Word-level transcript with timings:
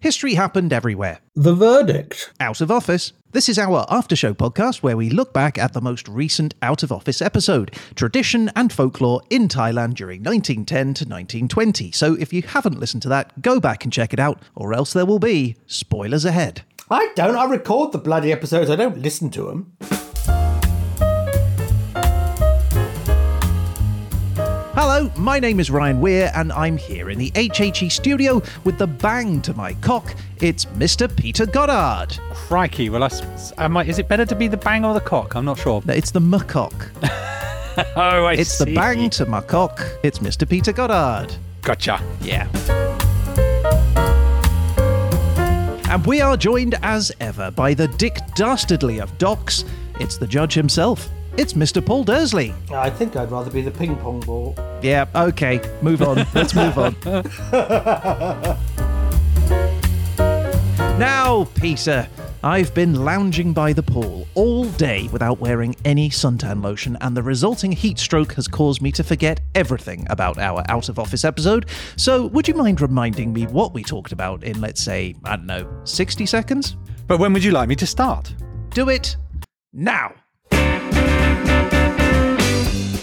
History 0.00 0.32
happened 0.32 0.72
everywhere. 0.72 1.20
The 1.34 1.54
verdict. 1.54 2.32
Out 2.40 2.62
of 2.62 2.70
Office. 2.70 3.12
This 3.32 3.50
is 3.50 3.58
our 3.58 3.84
after 3.90 4.16
show 4.16 4.32
podcast 4.32 4.82
where 4.82 4.96
we 4.96 5.10
look 5.10 5.34
back 5.34 5.58
at 5.58 5.74
the 5.74 5.82
most 5.82 6.08
recent 6.08 6.54
Out 6.62 6.82
of 6.82 6.90
Office 6.90 7.20
episode 7.20 7.74
tradition 7.96 8.50
and 8.56 8.72
folklore 8.72 9.20
in 9.28 9.46
Thailand 9.46 9.92
during 9.96 10.22
1910 10.22 10.66
to 10.94 11.04
1920. 11.04 11.92
So 11.92 12.14
if 12.14 12.32
you 12.32 12.40
haven't 12.40 12.80
listened 12.80 13.02
to 13.02 13.10
that, 13.10 13.42
go 13.42 13.60
back 13.60 13.84
and 13.84 13.92
check 13.92 14.14
it 14.14 14.18
out, 14.18 14.40
or 14.54 14.72
else 14.72 14.94
there 14.94 15.04
will 15.04 15.18
be 15.18 15.56
spoilers 15.66 16.24
ahead. 16.24 16.62
I 16.90 17.12
don't. 17.14 17.36
I 17.36 17.44
record 17.44 17.92
the 17.92 17.98
bloody 17.98 18.32
episodes. 18.32 18.70
I 18.70 18.76
don't 18.76 18.96
listen 18.96 19.28
to 19.32 19.42
them. 19.42 20.09
Hello, 24.82 25.12
my 25.14 25.38
name 25.38 25.60
is 25.60 25.70
Ryan 25.70 26.00
Weir, 26.00 26.32
and 26.34 26.50
I'm 26.52 26.78
here 26.78 27.10
in 27.10 27.18
the 27.18 27.30
HHE 27.32 27.92
studio 27.92 28.40
with 28.64 28.78
the 28.78 28.86
bang 28.86 29.42
to 29.42 29.52
my 29.52 29.74
cock. 29.74 30.16
It's 30.40 30.64
Mr. 30.64 31.14
Peter 31.14 31.44
Goddard. 31.44 32.18
Crikey! 32.32 32.88
Well, 32.88 33.04
I 33.04 33.10
am. 33.58 33.76
I, 33.76 33.84
is 33.84 33.98
it 33.98 34.08
better 34.08 34.24
to 34.24 34.34
be 34.34 34.48
the 34.48 34.56
bang 34.56 34.86
or 34.86 34.94
the 34.94 35.00
cock? 35.02 35.34
I'm 35.34 35.44
not 35.44 35.58
sure. 35.58 35.82
No, 35.84 35.92
It's 35.92 36.12
the 36.12 36.20
macock. 36.20 36.72
Oh, 37.94 38.24
I 38.24 38.32
It's 38.32 38.56
the 38.56 38.74
bang 38.74 39.10
to 39.10 39.26
my 39.26 39.42
cock. 39.42 39.86
It's 40.02 40.20
Mr. 40.20 40.48
Peter 40.48 40.72
Goddard. 40.72 41.36
Gotcha. 41.60 42.02
Yeah. 42.22 42.48
And 45.90 46.06
we 46.06 46.22
are 46.22 46.38
joined 46.38 46.78
as 46.80 47.12
ever 47.20 47.50
by 47.50 47.74
the 47.74 47.86
Dick 47.86 48.16
Dastardly 48.34 48.98
of 48.98 49.18
Docs. 49.18 49.66
It's 50.00 50.16
the 50.16 50.26
judge 50.26 50.54
himself. 50.54 51.10
It's 51.40 51.54
Mr. 51.54 51.82
Paul 51.82 52.04
Dursley. 52.04 52.52
I 52.70 52.90
think 52.90 53.16
I'd 53.16 53.30
rather 53.30 53.50
be 53.50 53.62
the 53.62 53.70
ping 53.70 53.96
pong 53.96 54.20
ball. 54.20 54.54
Yeah, 54.82 55.06
okay, 55.14 55.58
move 55.80 56.02
on. 56.02 56.16
Let's 56.34 56.54
move 56.54 56.76
on. 56.76 56.94
now, 60.98 61.48
Peter, 61.54 62.06
I've 62.42 62.74
been 62.74 63.06
lounging 63.06 63.54
by 63.54 63.72
the 63.72 63.82
pool 63.82 64.28
all 64.34 64.66
day 64.66 65.08
without 65.12 65.40
wearing 65.40 65.74
any 65.86 66.10
suntan 66.10 66.62
lotion, 66.62 66.98
and 67.00 67.16
the 67.16 67.22
resulting 67.22 67.72
heat 67.72 67.98
stroke 67.98 68.34
has 68.34 68.46
caused 68.46 68.82
me 68.82 68.92
to 68.92 69.02
forget 69.02 69.40
everything 69.54 70.06
about 70.10 70.36
our 70.36 70.62
out 70.68 70.90
of 70.90 70.98
office 70.98 71.24
episode. 71.24 71.70
So, 71.96 72.26
would 72.26 72.48
you 72.48 72.54
mind 72.54 72.82
reminding 72.82 73.32
me 73.32 73.46
what 73.46 73.72
we 73.72 73.82
talked 73.82 74.12
about 74.12 74.44
in, 74.44 74.60
let's 74.60 74.82
say, 74.82 75.14
I 75.24 75.36
don't 75.36 75.46
know, 75.46 75.66
60 75.84 76.26
seconds? 76.26 76.76
But 77.06 77.18
when 77.18 77.32
would 77.32 77.42
you 77.42 77.52
like 77.52 77.70
me 77.70 77.76
to 77.76 77.86
start? 77.86 78.34
Do 78.74 78.90
it 78.90 79.16
now. 79.72 80.12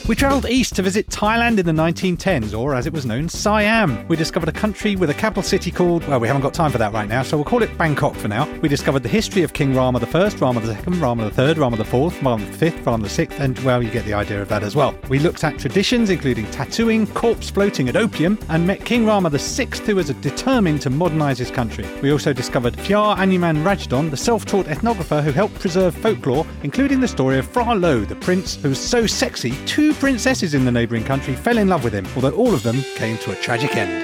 We 0.08 0.16
travelled 0.16 0.45
east 0.45 0.77
to 0.77 0.81
visit 0.81 1.09
Thailand 1.09 1.59
in 1.59 1.66
the 1.66 1.73
1910s, 1.73 2.58
or 2.58 2.73
as 2.73 2.88
it 2.88 2.94
was 2.94 3.05
known, 3.05 3.27
Siam. 3.27 4.08
We 4.08 4.16
discovered 4.16 4.47
a 4.47 4.53
country 4.53 4.95
with 4.95 5.09
a 5.09 5.14
capital 5.14 5.44
city 5.44 5.69
called, 5.69 6.08
well, 6.08 6.22
we 6.22 6.30
haven't 6.30 6.44
got 6.44 6.53
time 6.53 6.72
for 6.72 6.77
that 6.77 6.94
right 6.94 7.09
now, 7.09 7.23
so 7.23 7.36
we'll 7.36 7.44
call 7.44 7.61
it 7.61 7.77
Bangkok 7.77 8.16
for 8.16 8.30
now. 8.30 8.49
We 8.61 8.69
discovered 8.69 9.03
the 9.03 9.09
history 9.09 9.44
of 9.44 9.52
King 9.52 9.75
Rama 9.75 9.99
I, 9.99 10.30
Rama 10.39 10.61
II, 10.66 10.99
Rama 10.99 11.30
III, 11.38 11.53
Rama 11.55 11.81
IV, 11.81 12.23
Rama 12.23 12.38
V, 12.38 12.69
Rama 12.86 13.05
VI, 13.05 13.27
and, 13.39 13.59
well, 13.59 13.83
you 13.83 13.89
get 13.89 14.05
the 14.05 14.14
idea 14.14 14.41
of 14.41 14.47
that 14.47 14.64
as 14.64 14.77
well. 14.77 14.95
We 15.09 15.19
looked 15.19 15.44
at 15.44 15.59
traditions, 15.59 16.09
including 16.09 16.49
tattooing, 16.52 17.08
corpse 17.08 17.49
floating, 17.49 17.89
and 17.89 17.97
opium, 17.97 18.39
and 18.47 18.66
met 18.66 18.86
King 18.86 19.05
Rama 19.05 19.30
VI, 19.30 19.66
who 19.86 19.97
was 19.97 20.08
determined 20.08 20.83
to 20.83 20.89
modernise 20.89 21.39
his 21.39 21.52
country. 21.52 21.86
We 22.02 22.14
also 22.14 22.31
discovered 22.31 22.77
Phya 22.77 23.17
Anuman 23.17 23.61
Rajadhon, 23.61 24.09
the 24.09 24.16
self-taught 24.16 24.67
ethnographer 24.67 25.21
who 25.21 25.31
helped 25.33 25.59
preserve 25.59 25.94
folklore, 25.95 26.47
including 26.64 27.02
the 27.02 27.09
story 27.09 27.39
of 27.39 27.52
Phra 27.52 27.77
Lo, 27.77 28.05
the 28.05 28.16
prince 28.16 28.55
who 28.55 28.69
was 28.69 28.80
so 28.80 29.05
sexy, 29.05 29.52
two 29.66 29.97
princesses 30.00 30.53
in 30.53 30.66
the 30.66 30.72
neighbouring 30.72 31.03
country 31.03 31.36
fell 31.36 31.58
in 31.58 31.67
love 31.67 31.84
with 31.84 31.94
him, 31.94 32.06
although 32.16 32.36
all 32.36 32.53
of 32.53 32.64
them 32.64 32.81
came 32.95 33.17
to 33.20 33.31
a 33.31 33.36
tragic 33.36 33.76
end. 33.76 34.04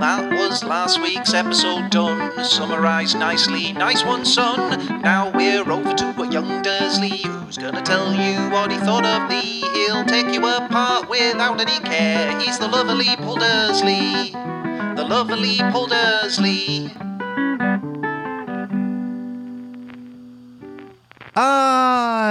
That 0.00 0.30
was 0.32 0.64
last 0.64 1.00
week's 1.02 1.34
episode 1.34 1.90
done, 1.90 2.44
summarised 2.44 3.18
nicely. 3.18 3.72
Nice 3.72 4.04
one, 4.04 4.24
son. 4.24 5.02
Now 5.02 5.30
we're 5.34 5.70
over 5.70 5.94
to 5.94 6.22
a 6.22 6.30
young 6.30 6.62
Dursley 6.62 7.18
who's 7.18 7.58
gonna 7.58 7.82
tell 7.82 8.12
you 8.14 8.50
what 8.50 8.72
he 8.72 8.78
thought 8.78 9.04
of 9.04 9.28
thee. 9.28 9.60
He'll 9.74 10.04
take 10.04 10.32
you 10.32 10.46
apart 10.46 11.08
without 11.08 11.60
any 11.60 11.78
care. 11.86 12.38
He's 12.40 12.58
the 12.58 12.68
lovely 12.68 13.14
Paul 13.16 13.36
Dursley. 13.36 14.30
The 14.30 15.06
lovely 15.06 15.58
Paul 15.58 15.86
Dursley. 15.86 16.90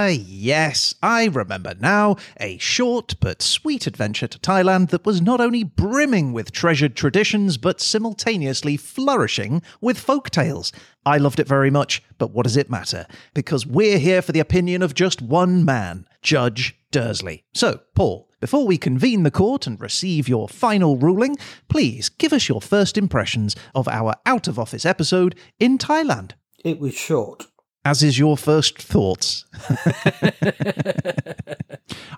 Ah, 0.02 0.06
yes, 0.06 0.94
I 1.02 1.26
remember 1.26 1.74
now. 1.78 2.16
A 2.40 2.56
short 2.56 3.16
but 3.20 3.42
sweet 3.42 3.86
adventure 3.86 4.26
to 4.28 4.38
Thailand 4.38 4.88
that 4.88 5.04
was 5.04 5.20
not 5.20 5.42
only 5.42 5.62
brimming 5.62 6.32
with 6.32 6.52
treasured 6.52 6.96
traditions, 6.96 7.58
but 7.58 7.82
simultaneously 7.82 8.78
flourishing 8.78 9.60
with 9.82 9.98
folk 9.98 10.30
tales. 10.30 10.72
I 11.04 11.18
loved 11.18 11.38
it 11.38 11.46
very 11.46 11.70
much, 11.70 12.02
but 12.16 12.30
what 12.30 12.44
does 12.44 12.56
it 12.56 12.70
matter? 12.70 13.06
Because 13.34 13.66
we're 13.66 13.98
here 13.98 14.22
for 14.22 14.32
the 14.32 14.40
opinion 14.40 14.80
of 14.80 14.94
just 14.94 15.20
one 15.20 15.66
man, 15.66 16.06
Judge 16.22 16.78
Dursley. 16.90 17.44
So, 17.52 17.82
Paul, 17.94 18.26
before 18.40 18.66
we 18.66 18.78
convene 18.78 19.22
the 19.22 19.30
court 19.30 19.66
and 19.66 19.78
receive 19.78 20.30
your 20.30 20.48
final 20.48 20.96
ruling, 20.96 21.36
please 21.68 22.08
give 22.08 22.32
us 22.32 22.48
your 22.48 22.62
first 22.62 22.96
impressions 22.96 23.54
of 23.74 23.86
our 23.86 24.14
out 24.24 24.48
of 24.48 24.58
office 24.58 24.86
episode 24.86 25.34
in 25.58 25.76
Thailand 25.76 26.32
It 26.64 26.80
was 26.80 26.94
short. 26.94 27.48
As 27.84 28.02
is 28.02 28.18
your 28.18 28.36
first 28.36 28.78
thoughts. 28.78 29.44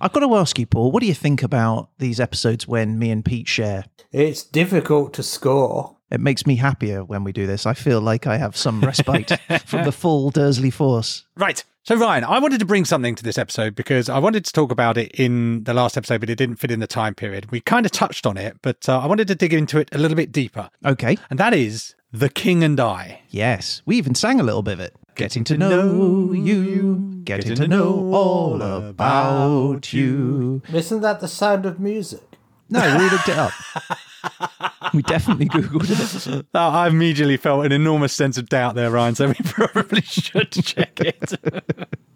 I've 0.00 0.12
got 0.12 0.20
to 0.20 0.34
ask 0.34 0.58
you, 0.58 0.66
Paul, 0.66 0.90
what 0.90 1.00
do 1.00 1.06
you 1.06 1.14
think 1.14 1.42
about 1.42 1.90
these 1.98 2.18
episodes 2.18 2.66
when 2.66 2.98
me 2.98 3.10
and 3.10 3.24
Pete 3.24 3.48
share? 3.48 3.84
It's 4.10 4.42
difficult 4.42 5.14
to 5.14 5.22
score. 5.22 5.96
It 6.10 6.20
makes 6.20 6.46
me 6.46 6.56
happier 6.56 7.04
when 7.04 7.24
we 7.24 7.32
do 7.32 7.46
this. 7.46 7.64
I 7.64 7.72
feel 7.74 8.00
like 8.00 8.26
I 8.26 8.36
have 8.36 8.56
some 8.56 8.80
respite 8.82 9.32
from 9.64 9.84
the 9.84 9.92
full 10.02 10.30
Dursley 10.30 10.70
force. 10.70 11.24
Right. 11.36 11.64
So, 11.84 11.96
Ryan, 11.96 12.24
I 12.24 12.38
wanted 12.38 12.60
to 12.60 12.66
bring 12.66 12.84
something 12.84 13.14
to 13.14 13.24
this 13.24 13.38
episode 13.38 13.74
because 13.74 14.08
I 14.08 14.18
wanted 14.18 14.44
to 14.44 14.52
talk 14.52 14.70
about 14.70 14.96
it 14.96 15.10
in 15.12 15.64
the 15.64 15.74
last 15.74 15.96
episode, 15.96 16.20
but 16.20 16.30
it 16.30 16.36
didn't 16.36 16.56
fit 16.56 16.70
in 16.70 16.80
the 16.80 16.86
time 16.86 17.14
period. 17.14 17.50
We 17.50 17.60
kind 17.60 17.86
of 17.86 17.92
touched 17.92 18.26
on 18.26 18.36
it, 18.36 18.56
but 18.62 18.88
uh, 18.88 19.00
I 19.00 19.06
wanted 19.06 19.26
to 19.28 19.34
dig 19.34 19.54
into 19.54 19.78
it 19.78 19.88
a 19.92 19.98
little 19.98 20.16
bit 20.16 20.30
deeper. 20.30 20.70
Okay. 20.84 21.16
And 21.30 21.38
that 21.38 21.54
is 21.54 21.94
The 22.12 22.28
King 22.28 22.62
and 22.62 22.78
I. 22.78 23.22
Yes. 23.30 23.82
We 23.86 23.96
even 23.96 24.14
sang 24.14 24.38
a 24.38 24.44
little 24.44 24.62
bit 24.62 24.74
of 24.74 24.80
it. 24.80 24.94
Getting 25.14 25.44
to 25.44 25.58
know 25.58 26.32
you, 26.32 27.20
getting 27.24 27.54
to 27.54 27.68
know 27.68 28.12
all 28.12 28.62
about 28.62 29.92
you. 29.92 30.62
Isn't 30.72 31.00
that 31.02 31.20
the 31.20 31.28
sound 31.28 31.66
of 31.66 31.78
music? 31.78 32.22
No, 32.70 32.96
we 32.96 33.10
looked 33.10 33.28
it 33.28 33.38
up. 33.38 33.52
We 34.92 35.02
definitely 35.02 35.46
Googled 35.46 35.88
it. 36.38 36.46
Oh, 36.54 36.68
I 36.68 36.88
immediately 36.88 37.36
felt 37.36 37.64
an 37.64 37.72
enormous 37.72 38.12
sense 38.12 38.36
of 38.36 38.48
doubt 38.48 38.74
there, 38.74 38.90
Ryan, 38.90 39.14
so 39.14 39.28
we 39.28 39.34
probably 39.44 40.02
should 40.02 40.50
check 40.52 41.00
it. 41.00 41.32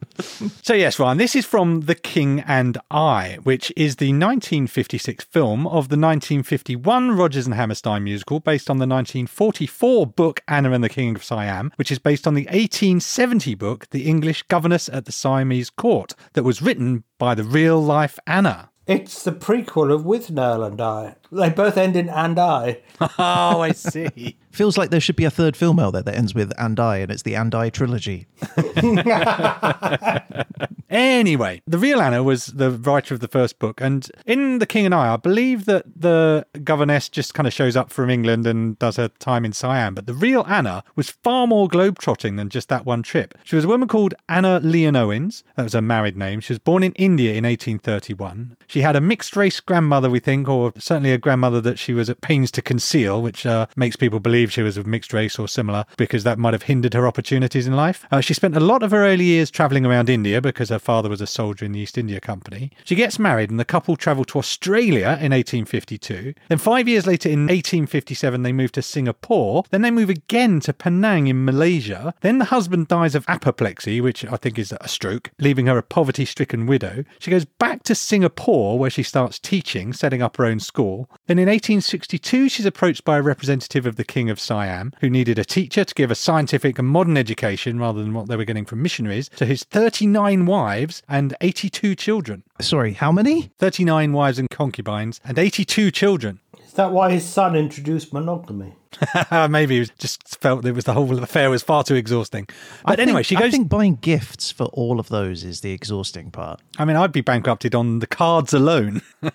so, 0.63 0.75
yes, 0.75 0.99
Ryan, 0.99 1.19
this 1.19 1.37
is 1.37 1.45
from 1.45 1.83
The 1.83 1.95
King 1.95 2.41
and 2.41 2.79
I, 2.91 3.39
which 3.43 3.73
is 3.77 3.97
the 3.97 4.07
1956 4.07 5.25
film 5.25 5.67
of 5.67 5.89
the 5.89 5.97
1951 5.97 7.17
Rodgers 7.17 7.47
and 7.47 7.55
Hammerstein 7.55 8.05
musical 8.05 8.41
based 8.41 8.71
on 8.71 8.79
the 8.79 8.87
1944 8.87 10.07
book 10.07 10.43
Anna 10.49 10.73
and 10.73 10.83
the 10.83 10.89
King 10.89 11.17
of 11.17 11.25
Siam, 11.25 11.73
which 11.77 11.91
is 11.91 11.99
based 11.99 12.27
on 12.27 12.35
the 12.35 12.45
1870 12.45 13.55
book 13.55 13.89
The 13.91 14.07
English 14.07 14.43
Governess 14.45 14.89
at 14.89 15.05
the 15.05 15.13
Siamese 15.13 15.71
Court, 15.71 16.15
that 16.33 16.45
was 16.45 16.63
written 16.63 17.05
by 17.19 17.35
the 17.35 17.45
real 17.45 17.83
life 17.83 18.19
Anna. 18.27 18.71
It's 18.87 19.25
the 19.25 19.33
prequel 19.33 19.93
of 19.93 20.05
Withnail 20.05 20.65
and 20.65 20.81
I. 20.81 21.17
They 21.37 21.51
both 21.51 21.77
end 21.77 21.97
in 21.97 22.09
and 22.09 22.39
I. 22.39 22.81
Oh, 23.19 23.61
I 23.61 23.73
see. 23.73 24.39
Feels 24.53 24.79
like 24.79 24.89
there 24.89 25.01
should 25.01 25.17
be 25.17 25.27
a 25.27 25.31
third 25.31 25.55
film 25.55 25.79
out 25.79 25.93
there 25.93 26.03
that 26.03 26.15
ends 26.15 26.35
with 26.35 26.51
and 26.59 26.81
I, 26.81 26.99
and 26.99 27.11
it's 27.11 27.25
the 27.25 27.35
and 27.35 27.55
I 27.55 27.69
trilogy. 27.69 28.27
Anyway, 30.89 31.61
the 31.67 31.79
real 31.79 32.01
Anna 32.01 32.23
was 32.23 32.47
the 32.47 32.71
writer 32.71 33.13
of 33.13 33.21
the 33.21 33.27
first 33.27 33.59
book, 33.59 33.81
and 33.81 34.09
in 34.25 34.61
The 34.61 34.67
King 34.67 34.87
and 34.87 34.95
I, 34.95 35.15
I 35.15 35.17
believe 35.17 35.65
that 35.65 35.85
the 35.97 36.47
governess 36.63 37.09
just 37.09 37.35
kind 37.35 37.47
of 37.47 37.53
shows 37.53 37.77
up 37.77 37.91
from 37.91 38.09
England 38.09 38.47
and 38.47 38.79
does 38.79 38.97
her 38.97 39.09
time 39.09 39.45
in 39.45 39.53
Siam. 39.53 39.97
But 39.97 40.07
the 40.07 40.15
real 40.15 40.45
Anna 40.49 40.85
was 40.95 41.11
far 41.11 41.49
more 41.49 41.69
globetrotting 41.69 42.37
than 42.37 42.51
just 42.51 42.69
that 42.69 42.87
one 42.87 43.03
trip. 43.03 43.37
She 43.43 43.57
was 43.57 43.65
a 43.65 43.69
woman 43.69 43.89
called 43.89 44.15
Anna 44.29 44.61
Leonowens. 44.61 45.43
That 45.57 45.65
was 45.65 45.73
her 45.73 45.83
married 45.83 46.17
name. 46.17 46.39
She 46.39 46.53
was 46.53 46.61
born 46.61 46.85
in 46.85 46.93
India 46.93 47.31
in 47.31 47.45
1831. 47.45 48.57
She 48.69 48.83
had 48.83 48.95
a 48.95 49.01
mixed 49.01 49.35
race 49.35 49.59
grandmother, 49.59 50.09
we 50.09 50.21
think, 50.21 50.49
or 50.49 50.73
certainly 50.79 51.13
a 51.13 51.19
grandmother 51.27 51.61
that 51.61 51.77
she 51.77 51.93
was 51.93 52.09
at 52.09 52.21
pains 52.21 52.53
to 52.53 52.63
conceal, 52.63 53.21
which 53.21 53.45
uh, 53.45 53.67
makes 53.75 53.97
people 53.97 54.21
believe 54.21 54.53
she 54.53 54.63
was 54.63 54.77
of 54.77 54.87
mixed 54.87 55.13
race 55.13 55.41
or 55.41 55.49
similar, 55.49 55.85
because 55.97 56.23
that 56.23 56.39
might 56.39 56.55
have 56.55 56.63
hindered 56.63 56.95
her 56.95 57.05
opportunities 57.05 57.67
in 57.67 57.75
life. 57.75 58.07
Uh, 58.13 58.21
she 58.21 58.33
spent 58.33 58.57
a 58.57 58.61
lot 58.61 58.85
of 58.85 58.93
her 58.93 59.05
early 59.05 59.25
years 59.25 59.51
traveling 59.51 59.85
around 59.85 60.09
India 60.09 60.41
because 60.41 60.69
her 60.69 60.79
father 60.79 61.09
was 61.09 61.21
a 61.21 61.27
soldier 61.27 61.65
in 61.65 61.73
the 61.73 61.81
East 61.81 61.99
India 61.99 62.21
Company. 62.21 62.71
She 62.85 62.95
gets 62.95 63.19
married, 63.19 63.51
and 63.51 63.59
the 63.59 63.65
couple 63.65 63.97
travel 63.97 64.25
to 64.27 64.39
Australia 64.39 65.19
in 65.21 65.33
1852. 65.33 66.33
Then, 66.49 66.59
five 66.59 66.87
years 66.87 67.09
later, 67.09 67.29
in 67.29 67.49
1857, 67.49 68.43
they 68.45 68.53
move 68.53 68.71
to 68.71 68.83
Singapore. 68.83 69.65
Then 69.71 69.83
they 69.83 69.91
move 69.91 70.11
again 70.11 70.61
to 70.61 70.73
Penang 70.73 71.27
in 71.27 71.45
Malaysia. 71.45 72.15
Then 72.21 72.39
the 72.39 72.45
husband 72.45 72.87
dies 72.87 73.17
of 73.17 73.25
apoplexy, 73.27 74.01
which 74.01 74.25
I 74.25 74.37
think 74.37 74.61
is 74.61 74.73
a 74.81 74.87
stroke, 74.87 75.33
leaving 75.41 75.67
her 75.67 75.77
a 75.77 75.83
poverty 75.83 76.25
stricken 76.25 76.67
widow. 76.67 77.03
She 77.19 77.33
goes 77.33 77.47
back 77.47 77.83
to 77.83 77.97
Singapore, 77.97 78.79
where 78.79 78.91
she 78.91 79.03
starts 79.03 79.41
teaching, 79.41 79.93
setting 79.93 80.23
up 80.23 80.37
her 80.37 80.45
own 80.45 80.61
school. 80.61 81.06
Then 81.27 81.39
in 81.39 81.49
1862, 81.49 82.49
she's 82.49 82.67
approached 82.67 83.05
by 83.05 83.19
a 83.19 83.23
representative 83.23 83.87
of 83.87 83.97
the 83.97 84.05
King 84.05 84.31
of 84.31 84.41
Siam, 84.41 84.93
who 85.01 85.11
needed 85.11 85.39
a 85.39 85.45
teacher 85.45 85.85
to 85.85 85.95
give 85.95 86.11
a 86.11 86.15
scientific 86.15 86.79
and 86.79 86.89
modern 86.89 87.17
education 87.17 87.79
rather 87.79 88.03
than 88.03 88.15
what 88.15 88.29
they 88.29 88.37
were 88.37 88.45
getting 88.45 88.65
from 88.65 88.83
missionaries, 88.83 89.29
to 89.37 89.47
his 89.47 89.65
39 89.65 90.47
wives 90.47 91.03
and 91.09 91.35
82 91.41 91.95
children. 91.95 92.43
Sorry, 92.61 92.93
how 92.93 93.13
many? 93.13 93.51
39 93.59 94.13
wives 94.13 94.39
and 94.39 94.49
concubines 94.51 95.21
and 95.25 95.39
82 95.39 95.91
children. 95.91 96.41
Is 96.65 96.73
that 96.75 96.93
why 96.93 97.11
his 97.11 97.25
son 97.25 97.57
introduced 97.57 98.13
monogamy? 98.13 98.75
Maybe 99.49 99.81
he 99.81 99.91
just 99.99 100.41
felt 100.41 100.63
that 100.63 100.69
it 100.69 100.75
was 100.75 100.85
the 100.85 100.93
whole 100.93 101.23
affair 101.23 101.51
was 101.51 101.63
far 101.63 101.85
too 101.85 101.95
exhausting. 101.95 102.49
But 102.85 102.99
I 102.99 103.03
anyway, 103.03 103.19
think, 103.19 103.27
she 103.27 103.35
goes. 103.37 103.45
I 103.45 103.51
think 103.51 103.69
buying 103.69 103.97
gifts 103.97 104.51
for 104.51 104.65
all 104.67 105.01
of 105.01 105.09
those 105.09 105.45
is 105.45 105.61
the 105.61 105.73
exhausting 105.73 106.31
part. 106.31 106.61
I 106.79 106.85
mean, 106.85 106.97
I'd 106.97 107.13
be 107.13 107.21
bankrupted 107.21 107.75
on 107.75 108.01
the 108.01 108.07
cards 108.07 108.53
alone. 108.53 109.03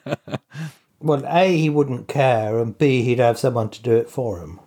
Well, 1.02 1.24
A, 1.28 1.58
he 1.58 1.70
wouldn't 1.70 2.08
care, 2.08 2.60
and 2.60 2.78
B, 2.78 3.02
he'd 3.04 3.20
have 3.20 3.40
someone 3.40 3.70
to 3.72 3.82
do 3.82 3.96
it 3.96 4.10
for 4.10 4.40
him. 4.40 4.60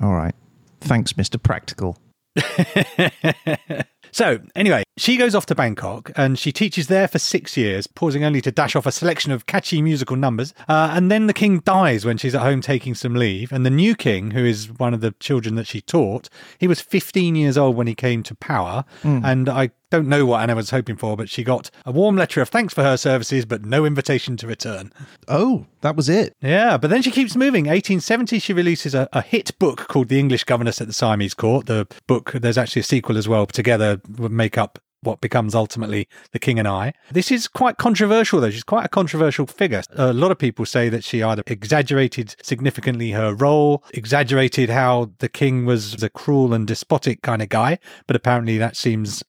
All 0.00 0.14
right. 0.14 0.34
Thanks, 0.80 1.12
Mr. 1.14 1.42
Practical. 1.42 1.98
So, 4.12 4.40
anyway, 4.56 4.82
she 4.96 5.16
goes 5.16 5.34
off 5.34 5.46
to 5.46 5.54
Bangkok 5.54 6.10
and 6.16 6.38
she 6.38 6.52
teaches 6.52 6.88
there 6.88 7.06
for 7.06 7.18
six 7.18 7.56
years, 7.56 7.86
pausing 7.86 8.24
only 8.24 8.40
to 8.40 8.50
dash 8.50 8.74
off 8.74 8.86
a 8.86 8.92
selection 8.92 9.32
of 9.32 9.46
catchy 9.46 9.80
musical 9.82 10.16
numbers. 10.16 10.52
Uh, 10.68 10.92
and 10.94 11.10
then 11.10 11.26
the 11.26 11.32
king 11.32 11.60
dies 11.60 12.04
when 12.04 12.16
she's 12.16 12.34
at 12.34 12.42
home 12.42 12.60
taking 12.60 12.94
some 12.94 13.14
leave. 13.14 13.52
And 13.52 13.64
the 13.64 13.70
new 13.70 13.94
king, 13.94 14.32
who 14.32 14.44
is 14.44 14.70
one 14.78 14.94
of 14.94 15.00
the 15.00 15.12
children 15.20 15.54
that 15.56 15.66
she 15.66 15.80
taught, 15.80 16.28
he 16.58 16.66
was 16.66 16.80
15 16.80 17.36
years 17.36 17.56
old 17.56 17.76
when 17.76 17.86
he 17.86 17.94
came 17.94 18.22
to 18.24 18.34
power. 18.34 18.84
And 19.24 19.48
I 19.48 19.70
don't 19.90 20.08
know 20.08 20.24
what 20.24 20.40
Anna 20.42 20.54
was 20.54 20.70
hoping 20.70 20.96
for, 20.96 21.16
but 21.16 21.28
she 21.28 21.42
got 21.42 21.70
a 21.84 21.92
warm 21.92 22.16
letter 22.16 22.40
of 22.40 22.48
thanks 22.48 22.72
for 22.72 22.82
her 22.82 22.96
services, 22.96 23.44
but 23.44 23.64
no 23.64 23.84
invitation 23.84 24.36
to 24.38 24.46
return. 24.46 24.92
Oh, 25.28 25.66
that 25.80 25.96
was 25.96 26.08
it. 26.08 26.36
Yeah, 26.40 26.76
but 26.76 26.90
then 26.90 27.02
she 27.02 27.10
keeps 27.10 27.36
moving. 27.36 27.64
1870, 27.64 28.38
she 28.38 28.52
releases 28.52 28.94
a, 28.94 29.08
a 29.12 29.20
hit 29.20 29.58
book 29.58 29.88
called 29.88 30.08
The 30.08 30.18
English 30.18 30.44
Governess 30.44 30.80
at 30.80 30.86
the 30.86 30.92
Siamese 30.92 31.34
Court. 31.34 31.66
The 31.66 31.86
book, 32.06 32.32
there's 32.32 32.58
actually 32.58 32.80
a 32.80 32.84
sequel 32.84 33.18
as 33.18 33.28
well, 33.28 33.46
together 33.46 34.00
would 34.16 34.32
make 34.32 34.56
up 34.56 34.78
what 35.02 35.20
becomes 35.20 35.54
ultimately 35.54 36.08
The 36.32 36.38
King 36.38 36.58
and 36.58 36.68
I. 36.68 36.92
This 37.10 37.30
is 37.30 37.48
quite 37.48 37.78
controversial, 37.78 38.40
though. 38.40 38.50
She's 38.50 38.62
quite 38.62 38.84
a 38.84 38.88
controversial 38.88 39.46
figure. 39.46 39.82
A 39.92 40.12
lot 40.12 40.30
of 40.30 40.38
people 40.38 40.66
say 40.66 40.88
that 40.88 41.04
she 41.04 41.22
either 41.22 41.42
exaggerated 41.46 42.36
significantly 42.42 43.12
her 43.12 43.34
role, 43.34 43.82
exaggerated 43.94 44.70
how 44.70 45.10
the 45.18 45.28
king 45.28 45.64
was 45.64 46.02
a 46.02 46.10
cruel 46.10 46.52
and 46.52 46.66
despotic 46.66 47.22
kind 47.22 47.40
of 47.40 47.48
guy, 47.48 47.78
but 48.06 48.16
apparently 48.16 48.58
that 48.58 48.76
seems 48.76 49.22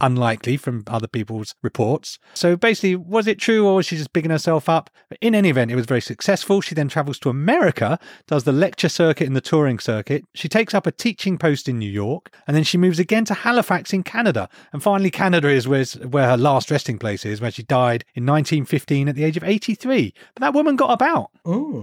unlikely 0.00 0.56
from 0.56 0.84
other 0.86 1.08
people's 1.08 1.54
reports. 1.62 2.18
So 2.34 2.56
basically, 2.56 2.96
was 2.96 3.26
it 3.26 3.38
true 3.38 3.66
or 3.66 3.76
was 3.76 3.86
she 3.86 3.96
just 3.96 4.12
bigging 4.12 4.30
herself 4.30 4.68
up? 4.68 4.90
In 5.20 5.34
any 5.34 5.48
event, 5.48 5.70
it 5.70 5.76
was 5.76 5.86
very 5.86 6.02
successful. 6.02 6.60
She 6.60 6.74
then 6.74 6.88
travels 6.88 7.18
to 7.20 7.30
America, 7.30 7.98
does 8.26 8.44
the 8.44 8.52
lecture 8.52 8.88
circuit 8.88 9.26
and 9.26 9.36
the 9.36 9.40
touring 9.40 9.78
circuit. 9.78 10.24
She 10.34 10.48
takes 10.48 10.74
up 10.74 10.86
a 10.86 10.92
teaching 10.92 11.38
post 11.38 11.68
in 11.68 11.78
New 11.78 11.90
York, 11.90 12.34
and 12.46 12.56
then 12.56 12.64
she 12.64 12.76
moves 12.76 12.98
again 12.98 13.24
to 13.26 13.34
Halifax 13.34 13.92
in 13.92 14.02
Canada. 14.02 14.48
And 14.72 14.82
finally, 14.82 15.10
Canada 15.14 15.48
is 15.48 15.68
where, 15.68 15.84
where 15.84 16.28
her 16.28 16.36
last 16.36 16.70
resting 16.70 16.98
place 16.98 17.24
is, 17.24 17.40
where 17.40 17.50
she 17.50 17.62
died 17.62 18.04
in 18.14 18.26
1915 18.26 19.08
at 19.08 19.14
the 19.14 19.24
age 19.24 19.36
of 19.36 19.44
83. 19.44 20.12
But 20.34 20.40
that 20.40 20.54
woman 20.54 20.76
got 20.76 20.92
about. 20.92 21.30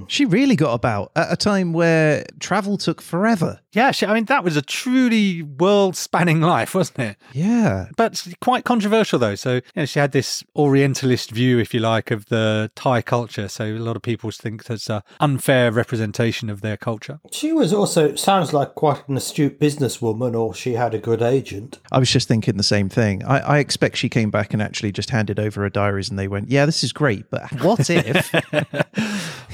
She 0.07 0.25
really 0.25 0.55
got 0.55 0.73
about 0.73 1.11
at 1.15 1.31
a 1.31 1.37
time 1.37 1.71
where 1.71 2.25
travel 2.39 2.77
took 2.77 3.01
forever. 3.01 3.59
Yeah, 3.73 3.91
she, 3.91 4.05
I 4.05 4.13
mean, 4.13 4.25
that 4.25 4.43
was 4.43 4.57
a 4.57 4.61
truly 4.61 5.43
world 5.43 5.95
spanning 5.95 6.41
life, 6.53 6.75
wasn't 6.75 6.99
it? 6.99 7.17
Yeah. 7.31 7.87
But 7.95 8.27
quite 8.41 8.65
controversial, 8.65 9.17
though. 9.17 9.35
So, 9.35 9.55
you 9.55 9.61
know, 9.75 9.85
she 9.85 9.99
had 9.99 10.11
this 10.11 10.43
Orientalist 10.55 11.31
view, 11.31 11.57
if 11.59 11.73
you 11.73 11.79
like, 11.79 12.11
of 12.11 12.25
the 12.25 12.71
Thai 12.75 13.01
culture. 13.01 13.47
So, 13.47 13.65
a 13.65 13.79
lot 13.79 13.95
of 13.95 14.01
people 14.01 14.29
think 14.31 14.65
that's 14.65 14.89
an 14.89 15.03
unfair 15.21 15.71
representation 15.71 16.49
of 16.49 16.61
their 16.61 16.75
culture. 16.75 17.21
She 17.31 17.53
was 17.53 17.71
also, 17.71 18.15
sounds 18.15 18.51
like 18.51 18.75
quite 18.75 19.07
an 19.07 19.15
astute 19.15 19.59
businesswoman, 19.59 20.37
or 20.37 20.53
she 20.53 20.73
had 20.73 20.93
a 20.93 20.99
good 20.99 21.21
agent. 21.21 21.79
I 21.91 21.99
was 21.99 22.11
just 22.11 22.27
thinking 22.27 22.57
the 22.57 22.63
same 22.63 22.89
thing. 22.89 23.20
I, 23.23 23.39
I 23.39 23.57
expect 23.59 23.97
she 23.97 24.09
came 24.09 24.31
back 24.31 24.53
and 24.53 24.61
actually 24.61 24.91
just 24.91 25.09
handed 25.09 25.39
over 25.39 25.61
her 25.61 25.69
diaries 25.69 26.09
and 26.09 26.17
they 26.17 26.27
went, 26.27 26.49
Yeah, 26.49 26.65
this 26.65 26.83
is 26.83 26.91
great, 26.93 27.29
but 27.29 27.51
what 27.61 27.89
if? 27.89 28.31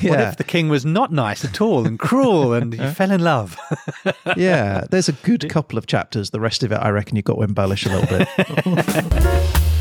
What 0.04 0.19
if 0.19 0.38
the 0.38 0.44
king 0.44 0.69
was 0.69 0.86
not 0.86 1.12
nice 1.12 1.44
at 1.44 1.60
all 1.60 1.88
and 1.88 1.98
cruel 1.98 2.54
and 2.54 2.72
he 2.72 2.80
fell 2.94 3.10
in 3.12 3.24
love? 3.24 3.58
yeah. 4.38 4.86
There's 4.90 5.10
a 5.10 5.14
good 5.14 5.50
couple 5.50 5.80
of 5.80 5.88
chapters. 5.88 6.30
The 6.30 6.40
rest 6.40 6.62
of 6.62 6.72
it, 6.72 6.75
I 6.75 6.90
reckon 6.90 7.16
you've 7.16 7.25
got 7.25 7.36
to 7.36 7.42
embellish 7.42 7.86
a 7.86 7.90
little 7.90 8.18
bit. 8.18 9.74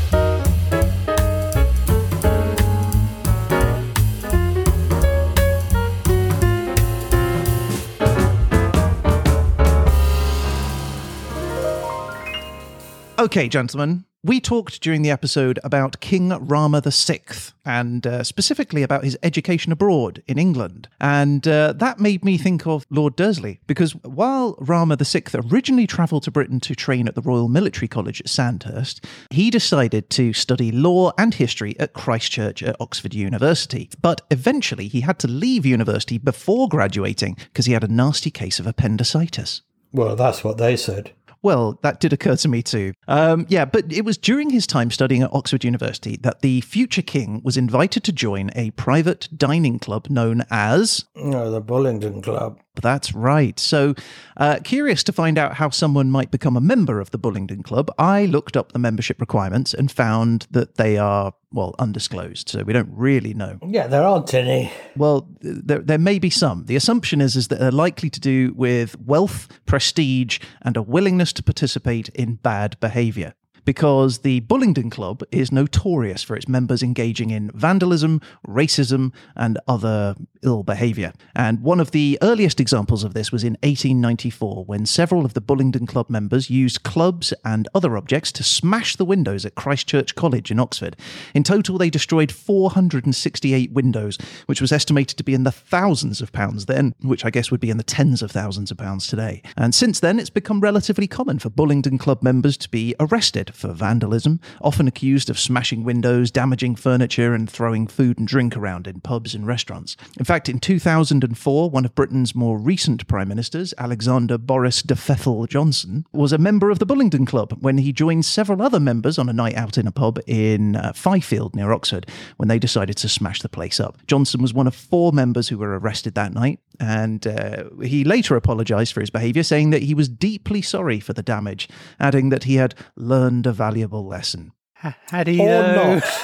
Okay, 13.19 13.49
gentlemen, 13.49 14.05
we 14.23 14.39
talked 14.39 14.79
during 14.79 15.01
the 15.01 15.09
episode 15.09 15.57
about 15.63 15.99
King 16.01 16.29
Rama 16.29 16.83
VI 16.85 17.21
and 17.65 18.05
uh, 18.05 18.23
specifically 18.23 18.83
about 18.83 19.03
his 19.03 19.17
education 19.23 19.71
abroad 19.71 20.21
in 20.27 20.37
England. 20.37 20.87
And 21.01 21.47
uh, 21.47 21.73
that 21.77 21.99
made 21.99 22.23
me 22.23 22.37
think 22.37 22.67
of 22.67 22.85
Lord 22.91 23.15
Dursley 23.15 23.59
because 23.65 23.93
while 24.03 24.55
Rama 24.59 24.97
VI 25.01 25.23
originally 25.33 25.87
travelled 25.87 26.23
to 26.23 26.31
Britain 26.31 26.59
to 26.59 26.75
train 26.75 27.07
at 27.07 27.15
the 27.15 27.23
Royal 27.23 27.49
Military 27.49 27.87
College 27.87 28.21
at 28.21 28.29
Sandhurst, 28.29 29.03
he 29.31 29.49
decided 29.49 30.11
to 30.11 30.31
study 30.31 30.71
law 30.71 31.11
and 31.17 31.33
history 31.33 31.75
at 31.79 31.93
Christ 31.93 32.31
Church 32.31 32.61
at 32.61 32.79
Oxford 32.79 33.15
University. 33.15 33.89
But 33.99 34.21
eventually 34.29 34.89
he 34.89 35.01
had 35.01 35.17
to 35.19 35.27
leave 35.27 35.65
university 35.65 36.19
before 36.19 36.69
graduating 36.69 37.35
because 37.51 37.65
he 37.65 37.73
had 37.73 37.83
a 37.83 37.91
nasty 37.91 38.29
case 38.29 38.59
of 38.59 38.67
appendicitis. 38.67 39.63
Well, 39.91 40.15
that's 40.15 40.43
what 40.43 40.59
they 40.59 40.77
said. 40.77 41.13
Well, 41.47 41.79
that 41.81 42.01
did 42.01 42.11
occur 42.11 42.35
to 42.35 42.49
me 42.49 42.61
too. 42.61 42.91
Um, 43.07 43.45
yeah, 43.47 43.63
but 43.63 43.85
it 43.89 44.03
was 44.03 44.17
during 44.17 44.49
his 44.49 44.67
time 44.67 44.91
studying 44.91 45.21
at 45.21 45.33
Oxford 45.33 45.63
University 45.63 46.17
that 46.17 46.41
the 46.41 46.59
future 46.59 47.01
king 47.01 47.39
was 47.41 47.55
invited 47.55 48.03
to 48.03 48.11
join 48.11 48.51
a 48.53 48.71
private 48.71 49.29
dining 49.33 49.79
club 49.79 50.09
known 50.09 50.43
as. 50.51 51.05
No, 51.15 51.49
the 51.49 51.61
Bullingdon 51.61 52.21
Club. 52.21 52.59
That's 52.81 53.13
right. 53.13 53.59
So, 53.59 53.95
uh, 54.37 54.59
curious 54.63 55.03
to 55.03 55.11
find 55.11 55.37
out 55.37 55.55
how 55.55 55.69
someone 55.69 56.11
might 56.11 56.31
become 56.31 56.55
a 56.55 56.61
member 56.61 56.99
of 56.99 57.11
the 57.11 57.19
Bullingdon 57.19 57.63
Club, 57.63 57.91
I 57.97 58.25
looked 58.25 58.55
up 58.55 58.71
the 58.71 58.79
membership 58.79 59.19
requirements 59.19 59.73
and 59.73 59.91
found 59.91 60.47
that 60.51 60.75
they 60.75 60.97
are, 60.97 61.33
well, 61.51 61.75
undisclosed. 61.79 62.49
So, 62.49 62.63
we 62.63 62.73
don't 62.73 62.91
really 62.91 63.33
know. 63.33 63.59
Yeah, 63.65 63.87
there 63.87 64.03
aren't 64.03 64.33
any. 64.33 64.71
Well, 64.95 65.27
there, 65.41 65.79
there 65.79 65.97
may 65.97 66.19
be 66.19 66.29
some. 66.29 66.65
The 66.65 66.75
assumption 66.75 67.21
is, 67.21 67.35
is 67.35 67.47
that 67.49 67.59
they're 67.59 67.71
likely 67.71 68.09
to 68.09 68.19
do 68.19 68.53
with 68.55 68.99
wealth, 68.99 69.47
prestige, 69.65 70.39
and 70.61 70.77
a 70.77 70.81
willingness 70.81 71.33
to 71.33 71.43
participate 71.43 72.09
in 72.09 72.35
bad 72.35 72.79
behavior. 72.79 73.33
Because 73.67 74.19
the 74.19 74.39
Bullingdon 74.39 74.89
Club 74.89 75.23
is 75.29 75.51
notorious 75.51 76.23
for 76.23 76.37
its 76.37 76.47
members 76.47 76.81
engaging 76.81 77.31
in 77.31 77.51
vandalism, 77.53 78.21
racism, 78.47 79.11
and 79.35 79.59
other 79.67 80.15
ill 80.41 80.63
behavior. 80.63 81.11
And 81.35 81.61
one 81.61 81.81
of 81.81 81.91
the 81.91 82.17
earliest 82.21 82.61
examples 82.61 83.03
of 83.03 83.13
this 83.13 83.29
was 83.29 83.43
in 83.43 83.57
1894 83.63 84.63
when 84.63 84.85
several 84.85 85.25
of 85.25 85.33
the 85.33 85.41
Bullingdon 85.41 85.85
Club 85.85 86.09
members 86.09 86.49
used 86.49 86.83
clubs 86.83 87.33
and 87.43 87.67
other 87.75 87.97
objects 87.97 88.31
to 88.33 88.43
smash 88.43 88.95
the 88.95 89.03
windows 89.03 89.45
at 89.45 89.55
Christ 89.55 89.85
Church 89.85 90.15
College 90.15 90.49
in 90.49 90.61
Oxford. 90.61 90.95
In 91.33 91.43
total, 91.43 91.77
they 91.77 91.89
destroyed 91.89 92.31
468 92.31 93.73
windows, 93.73 94.17
which 94.45 94.61
was 94.61 94.71
estimated 94.71 95.17
to 95.17 95.25
be 95.25 95.33
in 95.33 95.43
the 95.43 95.51
thousands 95.51 96.21
of 96.21 96.31
pounds 96.31 96.67
then, 96.67 96.95
which 97.01 97.25
I 97.25 97.31
guess 97.31 97.51
would 97.51 97.59
be 97.59 97.69
in 97.69 97.77
the 97.77 97.83
tens 97.83 98.21
of 98.21 98.31
thousands 98.31 98.71
of 98.71 98.77
pounds 98.77 99.07
today. 99.07 99.41
And 99.57 99.75
since 99.75 99.99
then, 99.99 100.19
it's 100.19 100.29
become 100.29 100.61
relatively 100.61 101.07
common 101.07 101.39
for 101.39 101.49
Bullingdon 101.49 101.99
Club 101.99 102.23
members 102.23 102.55
to 102.55 102.69
be 102.69 102.95
arrested 102.97 103.53
for 103.57 103.73
vandalism, 103.73 104.39
often 104.61 104.87
accused 104.87 105.29
of 105.29 105.39
smashing 105.39 105.83
windows, 105.83 106.31
damaging 106.31 106.75
furniture, 106.75 107.33
and 107.33 107.49
throwing 107.49 107.87
food 107.87 108.19
and 108.19 108.27
drink 108.27 108.55
around 108.55 108.87
in 108.87 109.01
pubs 109.01 109.33
and 109.33 109.47
restaurants. 109.47 109.97
In 110.17 110.25
fact, 110.25 110.47
in 110.47 110.59
2004, 110.59 111.69
one 111.69 111.85
of 111.85 111.95
Britain's 111.95 112.35
more 112.35 112.57
recent 112.57 113.07
prime 113.07 113.27
ministers, 113.27 113.73
Alexander 113.77 114.37
Boris 114.37 114.81
de 114.81 114.95
Pfeffel 114.95 115.47
Johnson, 115.47 116.05
was 116.13 116.31
a 116.31 116.37
member 116.37 116.69
of 116.69 116.79
the 116.79 116.85
Bullingdon 116.85 117.25
Club 117.25 117.57
when 117.59 117.79
he 117.79 117.91
joined 117.91 118.25
several 118.25 118.61
other 118.61 118.79
members 118.79 119.17
on 119.17 119.29
a 119.29 119.33
night 119.33 119.55
out 119.55 119.77
in 119.77 119.87
a 119.87 119.91
pub 119.91 120.19
in 120.27 120.75
uh, 120.75 120.93
Fyfield 120.93 121.55
near 121.55 121.71
Oxford 121.71 122.07
when 122.37 122.47
they 122.47 122.59
decided 122.59 122.97
to 122.97 123.09
smash 123.09 123.41
the 123.41 123.49
place 123.49 123.79
up. 123.79 123.97
Johnson 124.07 124.41
was 124.41 124.53
one 124.53 124.67
of 124.67 124.75
four 124.75 125.11
members 125.11 125.47
who 125.49 125.57
were 125.57 125.77
arrested 125.79 126.15
that 126.15 126.33
night, 126.33 126.59
and 126.79 127.25
uh, 127.25 127.63
he 127.81 128.03
later 128.03 128.35
apologised 128.35 128.93
for 128.93 129.01
his 129.01 129.09
behaviour, 129.09 129.43
saying 129.43 129.71
that 129.71 129.83
he 129.83 129.93
was 129.93 130.09
deeply 130.09 130.61
sorry 130.61 130.99
for 130.99 131.13
the 131.13 131.23
damage, 131.23 131.69
adding 131.99 132.29
that 132.29 132.43
he 132.43 132.55
had 132.55 132.75
learned 132.95 133.47
a 133.47 133.51
valuable 133.51 134.05
lesson. 134.05 134.51
Had 134.73 135.27
he? 135.27 135.41
Or 135.41 135.45
though? 135.45 135.95
not. 135.95 136.03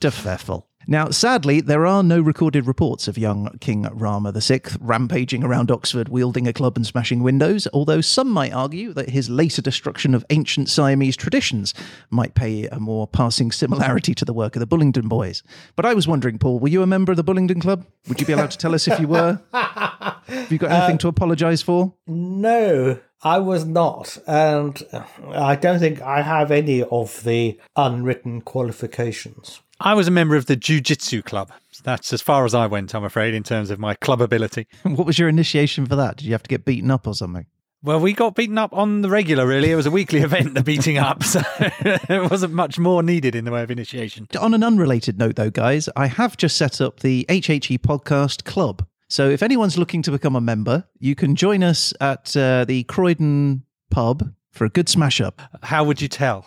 De 0.00 0.10
Pfeffel. 0.10 0.64
Now, 0.86 1.08
sadly, 1.10 1.60
there 1.60 1.86
are 1.86 2.02
no 2.02 2.20
recorded 2.20 2.66
reports 2.66 3.08
of 3.08 3.16
young 3.16 3.56
King 3.60 3.88
Rama 3.90 4.32
VI 4.32 4.60
rampaging 4.80 5.42
around 5.42 5.70
Oxford 5.70 6.08
wielding 6.08 6.46
a 6.46 6.52
club 6.52 6.76
and 6.76 6.86
smashing 6.86 7.22
windows, 7.22 7.66
although 7.72 8.02
some 8.02 8.28
might 8.30 8.52
argue 8.52 8.92
that 8.92 9.08
his 9.08 9.30
later 9.30 9.62
destruction 9.62 10.14
of 10.14 10.26
ancient 10.28 10.68
Siamese 10.68 11.16
traditions 11.16 11.72
might 12.10 12.34
pay 12.34 12.66
a 12.66 12.78
more 12.78 13.06
passing 13.06 13.50
similarity 13.50 14.14
to 14.14 14.24
the 14.24 14.34
work 14.34 14.56
of 14.56 14.60
the 14.60 14.66
Bullingdon 14.66 15.08
Boys. 15.08 15.42
But 15.74 15.86
I 15.86 15.94
was 15.94 16.06
wondering, 16.06 16.38
Paul, 16.38 16.58
were 16.58 16.68
you 16.68 16.82
a 16.82 16.86
member 16.86 17.12
of 17.12 17.16
the 17.16 17.24
Bullingdon 17.24 17.60
Club? 17.60 17.86
Would 18.08 18.20
you 18.20 18.26
be 18.26 18.34
allowed 18.34 18.50
to 18.50 18.58
tell 18.58 18.74
us 18.74 18.86
if 18.86 19.00
you 19.00 19.08
were? 19.08 19.40
Have 19.52 20.50
you 20.52 20.58
got 20.58 20.70
uh, 20.70 20.74
anything 20.74 20.98
to 20.98 21.08
apologise 21.08 21.62
for? 21.62 21.94
No, 22.06 22.98
I 23.22 23.38
was 23.38 23.64
not. 23.64 24.18
And 24.26 24.82
I 25.28 25.56
don't 25.56 25.78
think 25.78 26.02
I 26.02 26.20
have 26.20 26.50
any 26.50 26.82
of 26.82 27.24
the 27.24 27.58
unwritten 27.74 28.42
qualifications. 28.42 29.60
I 29.80 29.94
was 29.94 30.06
a 30.06 30.12
member 30.12 30.36
of 30.36 30.46
the 30.46 30.56
Jiu-Jitsu 30.56 31.22
club. 31.22 31.50
That's 31.82 32.12
as 32.12 32.22
far 32.22 32.44
as 32.44 32.54
I 32.54 32.66
went, 32.66 32.94
I'm 32.94 33.04
afraid, 33.04 33.34
in 33.34 33.42
terms 33.42 33.70
of 33.70 33.78
my 33.78 33.94
club 33.94 34.20
ability. 34.20 34.66
What 34.84 35.06
was 35.06 35.18
your 35.18 35.28
initiation 35.28 35.86
for 35.86 35.96
that? 35.96 36.16
Did 36.16 36.26
you 36.26 36.32
have 36.32 36.42
to 36.44 36.48
get 36.48 36.64
beaten 36.64 36.90
up 36.90 37.06
or 37.06 37.14
something? 37.14 37.46
Well, 37.82 38.00
we 38.00 38.14
got 38.14 38.34
beaten 38.34 38.56
up 38.56 38.72
on 38.72 39.02
the 39.02 39.10
regular, 39.10 39.46
really. 39.46 39.70
It 39.70 39.76
was 39.76 39.84
a 39.84 39.90
weekly 39.90 40.20
event, 40.22 40.54
the 40.54 40.62
beating 40.62 40.96
up. 40.96 41.22
So 41.24 41.42
there 42.08 42.26
wasn't 42.28 42.54
much 42.54 42.78
more 42.78 43.02
needed 43.02 43.34
in 43.34 43.44
the 43.44 43.50
way 43.50 43.62
of 43.62 43.70
initiation. 43.70 44.26
On 44.40 44.54
an 44.54 44.62
unrelated 44.62 45.18
note, 45.18 45.36
though, 45.36 45.50
guys, 45.50 45.88
I 45.96 46.06
have 46.06 46.36
just 46.36 46.56
set 46.56 46.80
up 46.80 47.00
the 47.00 47.26
HHE 47.28 47.80
Podcast 47.80 48.44
Club. 48.44 48.86
So 49.08 49.28
if 49.28 49.42
anyone's 49.42 49.76
looking 49.76 50.00
to 50.02 50.10
become 50.10 50.34
a 50.34 50.40
member, 50.40 50.84
you 50.98 51.14
can 51.14 51.36
join 51.36 51.62
us 51.62 51.92
at 52.00 52.34
uh, 52.36 52.64
the 52.64 52.84
Croydon 52.84 53.64
pub 53.90 54.32
for 54.50 54.64
a 54.64 54.70
good 54.70 54.88
smash 54.88 55.20
up. 55.20 55.42
How 55.62 55.84
would 55.84 56.00
you 56.00 56.08
tell? 56.08 56.46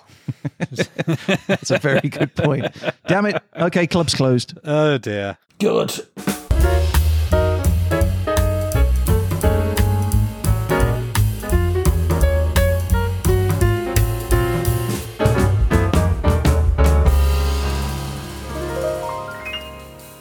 That's 1.48 1.72
a 1.72 1.78
very 1.80 2.10
good 2.10 2.36
point. 2.36 2.66
Damn 3.08 3.26
it. 3.26 3.42
Okay, 3.56 3.88
club's 3.88 4.14
closed. 4.16 4.58
Oh, 4.64 4.98
dear. 4.98 5.38
Good. 5.60 5.92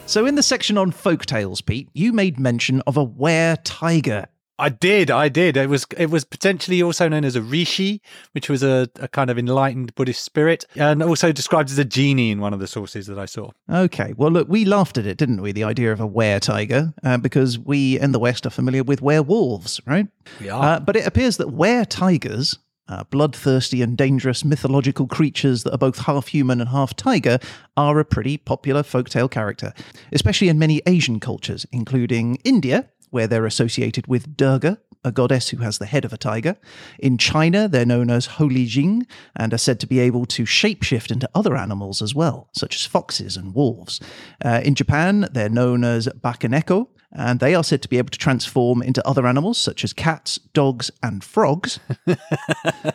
So 0.07 0.25
in 0.25 0.35
the 0.35 0.41
section 0.41 0.77
on 0.77 0.91
folk 0.91 1.25
tales, 1.25 1.61
Pete, 1.61 1.89
you 1.93 2.13
made 2.13 2.39
mention 2.39 2.81
of 2.87 2.95
a 2.97 3.03
were 3.03 3.57
tiger. 3.63 4.25
I 4.59 4.69
did, 4.69 5.11
I 5.11 5.29
did. 5.29 5.55
It 5.55 5.69
was 5.69 5.85
it 5.97 6.09
was 6.09 6.25
potentially 6.25 6.81
also 6.81 7.07
known 7.07 7.23
as 7.23 7.35
a 7.35 7.41
rishi, 7.41 8.01
which 8.31 8.49
was 8.49 8.63
a, 8.63 8.89
a 8.95 9.07
kind 9.07 9.29
of 9.29 9.37
enlightened 9.37 9.93
Buddhist 9.93 10.23
spirit, 10.23 10.65
and 10.75 11.03
also 11.03 11.31
described 11.31 11.69
as 11.69 11.77
a 11.77 11.85
genie 11.85 12.31
in 12.31 12.39
one 12.39 12.53
of 12.53 12.59
the 12.59 12.67
sources 12.67 13.05
that 13.07 13.19
I 13.19 13.25
saw. 13.25 13.51
Okay, 13.69 14.13
well, 14.17 14.31
look, 14.31 14.47
we 14.49 14.65
laughed 14.65 14.97
at 14.97 15.05
it, 15.05 15.17
didn't 15.17 15.41
we? 15.41 15.51
The 15.51 15.63
idea 15.63 15.91
of 15.91 15.99
a 15.99 16.07
were 16.07 16.39
tiger, 16.39 16.93
uh, 17.03 17.17
because 17.17 17.59
we 17.59 17.99
in 17.99 18.13
the 18.13 18.19
West 18.19 18.45
are 18.47 18.51
familiar 18.51 18.83
with 18.83 19.01
werewolves, 19.01 19.79
right? 19.85 20.07
We 20.41 20.49
are. 20.49 20.63
Uh, 20.63 20.79
but 20.79 20.95
it 20.95 21.05
appears 21.05 21.37
that 21.37 21.51
were 21.51 21.85
tigers, 21.85 22.57
uh, 22.87 23.03
bloodthirsty 23.05 23.81
and 23.83 23.95
dangerous 23.95 24.43
mythological 24.43 25.07
creatures 25.07 25.63
that 25.63 25.73
are 25.73 25.77
both 25.77 25.99
half 25.99 26.29
human 26.29 26.61
and 26.61 26.69
half 26.69 26.95
tiger, 26.95 27.37
are 27.75 27.99
a 27.99 28.05
pretty 28.05 28.37
popular 28.37 28.81
folktale 28.81 29.29
character, 29.29 29.73
especially 30.11 30.49
in 30.49 30.57
many 30.57 30.81
Asian 30.87 31.19
cultures, 31.19 31.65
including 31.71 32.37
India, 32.43 32.89
where 33.09 33.27
they're 33.27 33.45
associated 33.45 34.07
with 34.07 34.35
Durga, 34.35 34.79
a 35.03 35.11
goddess 35.11 35.49
who 35.49 35.57
has 35.57 35.77
the 35.77 35.85
head 35.85 36.05
of 36.05 36.13
a 36.13 36.17
tiger. 36.17 36.57
In 36.99 37.17
China, 37.17 37.67
they're 37.67 37.85
known 37.85 38.09
as 38.09 38.27
huli 38.27 38.67
jing 38.67 39.07
and 39.35 39.53
are 39.53 39.57
said 39.57 39.79
to 39.79 39.87
be 39.87 39.99
able 39.99 40.25
to 40.25 40.43
shapeshift 40.43 41.11
into 41.11 41.29
other 41.33 41.55
animals 41.55 42.01
as 42.01 42.13
well, 42.13 42.49
such 42.53 42.75
as 42.75 42.85
foxes 42.85 43.37
and 43.37 43.55
wolves. 43.55 43.99
Uh, 44.43 44.61
in 44.63 44.75
Japan, 44.75 45.27
they're 45.31 45.49
known 45.49 45.83
as 45.83 46.07
Bakaneko, 46.07 46.87
and 47.11 47.39
they 47.39 47.55
are 47.55 47.63
said 47.63 47.81
to 47.81 47.89
be 47.89 47.97
able 47.97 48.09
to 48.09 48.19
transform 48.19 48.81
into 48.81 49.05
other 49.07 49.25
animals 49.25 49.57
such 49.57 49.83
as 49.83 49.93
cats, 49.93 50.37
dogs, 50.53 50.91
and 51.01 51.23
frogs. 51.23 51.79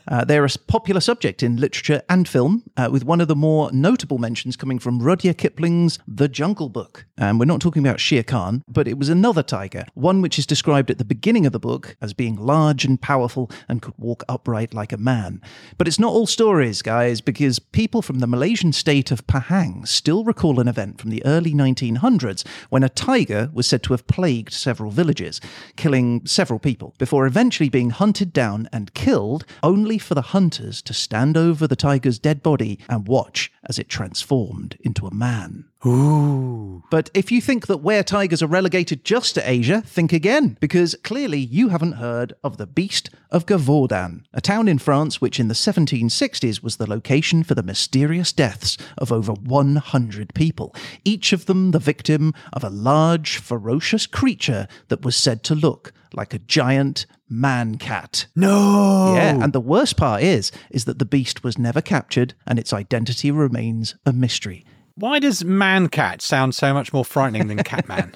Uh, 0.09 0.25
they're 0.27 0.45
a 0.45 0.51
popular 0.67 1.01
subject 1.01 1.43
in 1.43 1.57
literature 1.57 2.03
and 2.11 2.29
film, 2.29 2.63
uh, 2.77 2.87
with 2.93 3.03
one 3.03 3.21
of 3.21 3.29
the 3.29 3.37
more 3.37 3.73
notable 3.73 4.19
mentions 4.19 4.57
coming 4.57 4.79
from 4.79 5.01
Rudyard 5.01 5.39
Kipling's 5.39 5.99
The 6.07 6.29
Jungle 6.29 6.69
Book. 6.69 7.07
And 7.17 7.39
we're 7.39 7.47
not 7.47 7.63
talking 7.63 7.85
about 7.85 7.99
Shere 7.99 8.23
Khan, 8.23 8.63
but 8.69 8.87
it 8.87 8.99
was 8.99 9.09
another 9.09 9.43
tiger, 9.43 9.87
one 9.95 10.21
which 10.21 10.39
is 10.39 10.45
described 10.45 10.91
at 10.91 10.99
the 10.99 11.05
beginning 11.05 11.47
of 11.47 11.53
the 11.53 11.59
book 11.59 11.97
as 12.03 12.13
being 12.13 12.37
large 12.37 12.85
and 12.85 13.01
powerful 13.01 13.51
and 13.69 13.81
could 13.81 13.95
walk 13.97 14.23
upright 14.29 14.75
like 14.75 14.93
a 14.93 14.99
man. 14.99 15.41
But 15.79 15.89
it's 15.89 15.99
not 15.99 16.13
all 16.13 16.27
stories, 16.27 16.83
guys, 16.83 17.23
because 17.23 17.59
people 17.59 18.03
from 18.03 18.19
the 18.19 18.27
Malaysian 18.27 18.73
state 18.73 19.11
of 19.11 19.27
Pahang 19.27 19.89
still 19.89 20.25
recall 20.25 20.61
an 20.61 20.69
event 20.69 21.01
from 21.01 21.09
the 21.09 21.25
early 21.25 21.55
1900s 21.55 22.47
when 22.69 22.83
a 22.83 22.91
tiger 22.91 23.51
was 23.55 23.67
said 23.67 23.83
to 23.85 23.95
have 23.95 24.02
plagued 24.07 24.53
several 24.53 24.91
villages, 24.91 25.41
killing 25.77 26.27
several 26.27 26.59
people, 26.59 26.95
before 26.99 27.27
eventually 27.27 27.69
being 27.69 27.91
hunted 27.91 28.33
down 28.33 28.69
and 28.73 28.95
killed, 28.95 29.45
only 29.63 29.99
for 29.99 30.15
the 30.15 30.23
hunters 30.23 30.83
to 30.83 30.95
stand 30.95 31.37
over 31.37 31.67
the 31.67 31.77
tiger's 31.77 32.19
dead 32.19 32.43
body 32.43 32.79
and 32.89 33.09
watch 33.09 33.53
as 33.65 33.79
it 33.79 33.89
transformed 33.89 34.77
into 34.81 35.07
a 35.07 35.15
man. 35.15 35.65
Ooh. 35.85 36.85
But 36.91 37.11
if 37.15 37.33
you 37.33 37.41
think 37.41 37.67
that 37.67 37.79
where 37.79 38.05
tigers 38.05 38.43
are 38.43 38.47
relegated 38.47 39.05
just 39.05 39.35
to 39.35 39.51
Asia, 39.51 39.83
think 39.85 40.13
again, 40.13 40.57
because 40.61 40.95
clearly 41.03 41.39
you 41.39 41.71
haven't 41.71 41.93
heard 41.93 42.35
of 42.45 42.57
the 42.57 42.67
Beast 42.67 43.11
of 43.31 43.47
Gévaudan, 43.47 44.23
a 44.33 44.41
town 44.41 44.69
in 44.69 44.79
France 44.79 45.21
which 45.21 45.41
in 45.41 45.49
the 45.49 45.55
1760s 45.55 46.63
was 46.63 46.77
the 46.77 46.89
location 46.89 47.43
for 47.43 47.55
the 47.55 47.63
mysterious 47.63 48.33
deaths 48.33 48.77
of 48.99 49.11
over 49.11 49.33
100 49.33 50.35
people, 50.35 50.75
each 51.05 51.33
of 51.33 51.47
them 51.47 51.73
the 51.73 51.79
victim 51.79 52.33
of 52.53 52.63
a 52.63 52.71
large, 52.71 53.39
ferocious 53.39 54.07
creature 54.07 54.69
that 54.89 55.05
was 55.05 55.17
said 55.17 55.43
to 55.45 55.55
look 55.55 55.93
like 56.15 56.35
a 56.35 56.39
giant 56.39 57.07
man 57.29 57.77
cat. 57.79 58.27
No. 58.37 59.15
Yeah, 59.15 59.43
and 59.43 59.53
the 59.53 59.61
worst 59.61 59.97
part 59.97 60.23
is 60.23 60.53
is 60.71 60.85
that 60.85 60.99
the 60.99 61.05
beast 61.05 61.43
was 61.43 61.59
never 61.59 61.81
captured 61.81 62.35
and 62.47 62.59
its 62.59 62.73
identity 62.73 63.31
remains 63.31 63.97
a 64.05 64.13
mystery. 64.13 64.65
Why 64.97 65.19
does 65.19 65.45
man 65.45 65.89
cat 65.89 66.23
sound 66.23 66.55
so 66.55 66.73
much 66.75 66.93
more 66.93 67.05
frightening 67.05 67.49
than 67.49 67.59
Catman? 67.65 68.13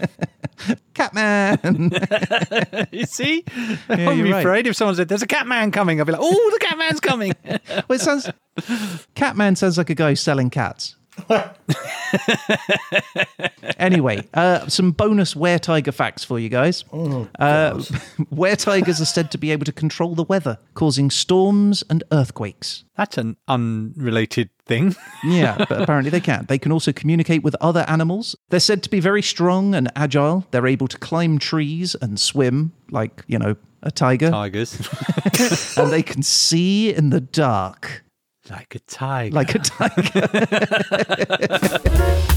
Catman. 0.94 1.90
you 2.92 3.06
see? 3.06 3.44
Yeah, 3.56 3.76
I'd 3.88 4.22
be 4.22 4.32
right. 4.32 4.40
afraid 4.40 4.66
if 4.66 4.76
someone 4.76 4.94
said, 4.96 5.08
There's 5.08 5.22
a 5.22 5.26
Catman 5.26 5.70
coming. 5.70 6.00
I'd 6.00 6.06
be 6.06 6.12
like, 6.12 6.20
Oh, 6.22 6.50
the 6.52 6.58
Catman's 6.64 7.00
coming. 7.00 7.32
well, 7.44 7.84
it 7.90 8.00
sounds 8.00 8.30
Catman 9.14 9.56
sounds 9.56 9.78
like 9.78 9.90
a 9.90 9.94
guy 9.94 10.14
selling 10.14 10.50
cats. 10.50 10.96
anyway, 13.78 14.26
uh, 14.34 14.66
some 14.68 14.92
bonus 14.92 15.34
were 15.36 15.58
tiger 15.58 15.92
facts 15.92 16.24
for 16.24 16.38
you 16.38 16.48
guys. 16.48 16.84
uh, 17.38 17.82
were 18.30 18.56
tigers 18.56 19.00
are 19.00 19.06
said 19.06 19.30
to 19.30 19.38
be 19.38 19.50
able 19.50 19.64
to 19.64 19.72
control 19.72 20.14
the 20.14 20.24
weather, 20.24 20.58
causing 20.74 21.10
storms 21.10 21.82
and 21.90 22.02
earthquakes. 22.12 22.84
That's 22.96 23.18
an 23.18 23.36
unrelated 23.48 24.50
thing. 24.66 24.94
Yeah, 25.24 25.64
but 25.68 25.82
apparently 25.82 26.10
they 26.10 26.20
can. 26.20 26.46
They 26.46 26.58
can 26.58 26.70
also 26.70 26.92
communicate 26.92 27.42
with 27.42 27.56
other 27.60 27.84
animals. 27.88 28.36
They're 28.50 28.60
said 28.60 28.82
to 28.84 28.90
be 28.90 29.00
very 29.00 29.22
strong 29.22 29.74
and 29.74 29.90
agile. 29.96 30.46
They're 30.50 30.66
able 30.66 30.88
to 30.88 30.98
climb 30.98 31.38
trees 31.38 31.96
and 32.00 32.20
swim 32.20 32.72
like, 32.90 33.24
you 33.26 33.38
know, 33.38 33.56
a 33.82 33.90
tiger. 33.90 34.30
Tigers. 34.30 34.88
and 35.76 35.90
they 35.90 36.02
can 36.02 36.22
see 36.22 36.94
in 36.94 37.10
the 37.10 37.20
dark 37.20 38.04
like 38.50 38.74
a 38.74 38.78
tiger. 38.80 39.34
like 39.34 39.54
a 39.54 39.58
tiger. 39.58 40.26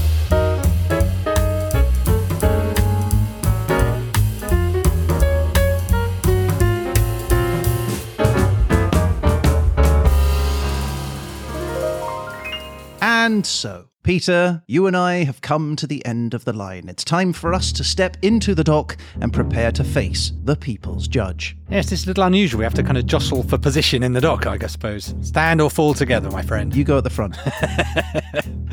And 13.02 13.46
so, 13.46 13.89
Peter, 14.02 14.62
you 14.66 14.86
and 14.86 14.96
I 14.96 15.24
have 15.24 15.42
come 15.42 15.76
to 15.76 15.86
the 15.86 16.04
end 16.06 16.32
of 16.32 16.46
the 16.46 16.54
line. 16.54 16.88
It's 16.88 17.04
time 17.04 17.34
for 17.34 17.52
us 17.52 17.70
to 17.72 17.84
step 17.84 18.16
into 18.22 18.54
the 18.54 18.64
dock 18.64 18.96
and 19.20 19.30
prepare 19.30 19.70
to 19.72 19.84
face 19.84 20.32
the 20.42 20.56
people's 20.56 21.06
judge. 21.06 21.54
Yes, 21.68 21.92
it's 21.92 22.04
a 22.04 22.06
little 22.06 22.24
unusual. 22.24 22.60
We 22.60 22.64
have 22.64 22.74
to 22.74 22.82
kind 22.82 22.96
of 22.96 23.04
jostle 23.04 23.42
for 23.42 23.58
position 23.58 24.02
in 24.02 24.14
the 24.14 24.20
dock, 24.22 24.46
I 24.46 24.56
guess 24.56 24.72
suppose. 24.72 25.14
Stand 25.20 25.60
or 25.60 25.68
fall 25.68 25.92
together, 25.92 26.30
my 26.30 26.40
friend. 26.40 26.74
You 26.74 26.82
go 26.82 26.96
at 26.98 27.04
the 27.04 27.10
front. 27.10 27.36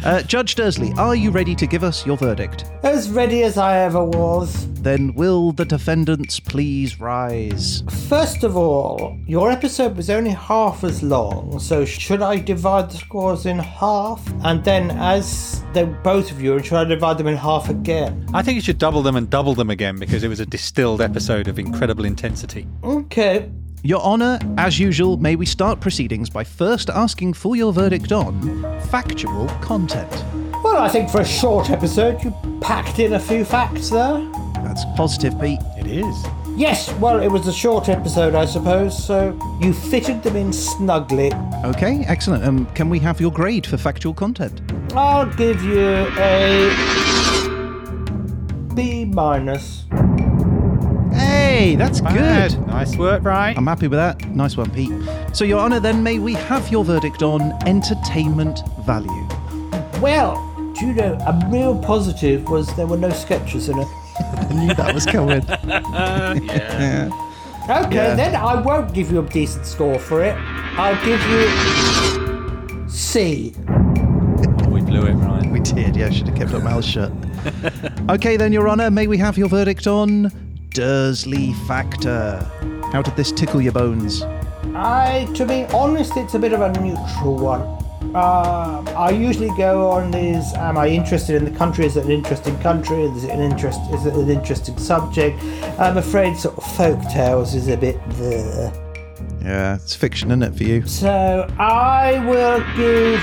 uh, 0.04 0.22
judge 0.24 0.56
Dursley, 0.56 0.94
are 0.98 1.16
you 1.16 1.32
ready 1.32 1.56
to 1.56 1.68
give 1.68 1.84
us 1.84 2.06
your 2.06 2.18
verdict? 2.18 2.66
As 2.84 3.10
ready 3.10 3.44
as 3.44 3.58
I 3.58 3.80
ever 3.80 4.04
was. 4.04 4.72
Then 4.82 5.14
will 5.16 5.52
the 5.52 5.66
defendants 5.66 6.40
please 6.40 7.00
rise? 7.00 7.84
First 8.08 8.44
of 8.44 8.56
all, 8.56 9.18
your 9.26 9.52
episode 9.52 9.98
was 9.98 10.10
only 10.10 10.32
half 10.32 10.84
as 10.84 11.04
long, 11.04 11.60
so 11.60 11.84
should 11.84 12.22
I 12.22 12.38
divide 12.38 12.92
the 12.92 12.98
scores 12.98 13.46
in 13.46 13.60
half? 13.60 14.26
And 14.44 14.64
then, 14.64 14.92
as 14.92 15.64
they 15.74 15.84
both 15.84 16.32
of 16.32 16.42
you, 16.42 16.56
and 16.56 16.66
should 16.66 16.78
I 16.78 16.84
divide 16.86 17.18
them 17.18 17.28
in 17.28 17.36
half 17.36 17.70
again? 17.70 18.28
I 18.34 18.42
think 18.42 18.56
you 18.56 18.62
should 18.62 18.78
double 18.78 19.02
them 19.02 19.16
and 19.16 19.30
double 19.30 19.56
them 19.56 19.70
again 19.70 19.98
because 19.98 20.24
it 20.24 20.30
was 20.30 20.40
a 20.40 20.46
distilled 20.46 21.02
episode 21.02 21.48
of 21.48 21.60
incredible 21.60 22.06
intensity. 22.06 22.68
Okay. 22.84 23.52
Your 23.88 24.01
Honour, 24.01 24.38
as 24.58 24.77
usual, 24.77 25.15
may 25.15 25.38
we 25.38 25.46
start 25.46 25.79
proceedings 25.79 26.29
by 26.29 26.44
first 26.44 26.89
asking 26.89 27.32
for 27.32 27.56
your 27.56 27.72
verdict 27.72 28.12
on 28.12 28.62
factual 28.89 29.48
content. 29.62 30.12
Well, 30.62 30.75
I 30.75 30.89
think 30.89 31.10
for 31.10 31.22
a 31.22 31.25
short 31.25 31.70
episode, 31.70 32.22
you 32.22 32.34
packed 32.60 33.00
in 33.00 33.13
a 33.13 33.20
few 33.20 33.46
facts 33.46 33.89
there. 33.89 34.29
That's 34.56 34.84
positive, 34.98 35.39
Pete. 35.39 35.62
It 35.77 35.88
is. 35.88 36.25
Yes, 36.58 36.91
well, 36.96 37.22
it 37.22 37.29
was 37.29 37.48
a 37.48 37.53
short 37.53 37.88
episode, 37.88 38.36
I 38.36 38.44
suppose, 38.44 39.01
so 39.01 39.39
you 39.62 39.72
fitted 39.72 40.22
them 40.22 40.36
in 40.36 40.51
snugly. 40.51 41.32
Okay, 41.63 42.03
excellent. 42.08 42.44
Um, 42.44 42.65
can 42.75 42.89
we 42.89 43.00
have 43.00 43.22
your 43.22 43.32
grade 43.32 43.65
for 43.65 43.77
factual 43.77 44.13
content? 44.13 44.60
I'll 44.98 45.34
give 45.36 45.63
you 45.63 46.12
a 46.17 46.74
B 48.75 49.06
minus. 49.06 49.86
Hey, 51.58 51.76
that's 51.76 52.02
Bad. 52.02 52.52
good. 52.52 52.68
Nice 52.68 52.96
work, 52.98 53.24
right? 53.24 53.58
I'm 53.58 53.66
happy 53.66 53.88
with 53.88 53.98
that. 53.98 54.24
Nice 54.30 54.56
one, 54.56 54.70
Pete. 54.70 54.92
So, 55.34 55.44
Your 55.44 55.58
Honour, 55.58 55.80
then 55.80 56.04
may 56.04 56.20
we 56.20 56.36
have 56.36 56.70
your 56.70 56.86
verdict 56.86 57.24
on 57.24 57.52
entertainment 57.68 58.60
value? 58.86 59.28
Well, 60.00 60.36
do 60.78 60.86
you 60.86 60.94
know, 60.94 61.14
a 61.26 61.50
real 61.50 61.76
positive 61.80 62.48
was 62.48 62.68
there 62.76 62.86
were 62.86 62.96
no 62.96 63.10
sketches 63.10 63.70
in 63.70 63.80
it. 63.80 63.88
I 64.20 64.54
knew 64.54 64.72
that 64.76 64.94
was 64.94 65.08
coming. 65.08 65.42
yeah. 66.46 67.10
Okay, 67.64 67.96
Yeah. 67.96 68.16
then 68.16 68.36
I 68.36 68.62
won't 68.62 68.94
give 68.94 69.12
you 69.12 69.20
a 69.22 69.28
decent 69.28 69.66
score 69.66 69.98
for 69.98 70.24
it. 70.24 70.36
I'll 70.78 71.04
give 71.04 71.20
you 71.28 72.88
C. 72.88 73.56
Oh, 73.68 74.70
we 74.70 74.82
blew 74.84 75.08
it, 75.08 75.14
Ryan. 75.14 75.50
we 75.52 75.60
did, 75.62 75.96
yeah, 75.96 76.12
should 76.12 76.28
have 76.28 76.38
kept 76.38 76.54
our 76.54 76.62
mouths 76.62 76.88
shut. 76.88 77.12
okay, 78.12 78.38
then, 78.38 78.54
Your 78.54 78.70
Honour, 78.70 78.92
may 78.92 79.08
we 79.08 79.18
have 79.18 79.40
your 79.40 79.50
verdict 79.50 79.88
on 79.88 80.32
Dursley 80.77 81.53
Factor? 81.65 82.38
How 82.93 83.01
did 83.01 83.15
this 83.15 83.31
tickle 83.31 83.60
your 83.60 83.72
bones? 83.72 84.22
I, 84.75 85.27
to 85.34 85.43
be 85.43 85.65
honest, 85.74 86.15
it's 86.17 86.36
a 86.36 86.39
bit 86.39 86.53
of 86.53 86.62
a 86.62 86.72
neutral 86.79 87.36
one. 87.36 87.62
Uh, 88.15 88.84
I 88.96 89.10
usually 89.10 89.50
go 89.57 89.89
on 89.89 90.12
these. 90.12 90.53
Am 90.53 90.77
I 90.77 90.89
interested 90.89 91.36
in 91.36 91.46
the 91.46 91.57
country? 91.57 91.88
Is 91.88 91.98
it 91.98 92.05
an 92.05 92.12
interesting 92.12 92.55
country? 92.60 93.01
Is 93.05 93.24
it 93.24 93.31
an 93.31 93.39
interest? 93.39 93.79
Is 93.91 94.05
it 94.05 94.13
an 94.13 94.29
interesting 94.29 94.77
subject? 94.77 95.41
I'm 95.79 95.98
afraid 95.98 96.38
sort 96.38 96.60
of 96.60 96.63
folk 96.75 97.01
tales 97.12 97.55
is 97.55 97.69
a 97.69 97.77
bit 97.77 98.00
the. 98.10 98.72
Yeah, 99.41 99.77
it's 99.77 99.96
fiction, 99.96 100.29
isn't 100.29 100.43
it, 100.43 100.55
for 100.55 100.63
you? 100.63 100.86
So 100.86 101.51
I 101.57 102.24
will 102.24 102.60
give 102.77 103.19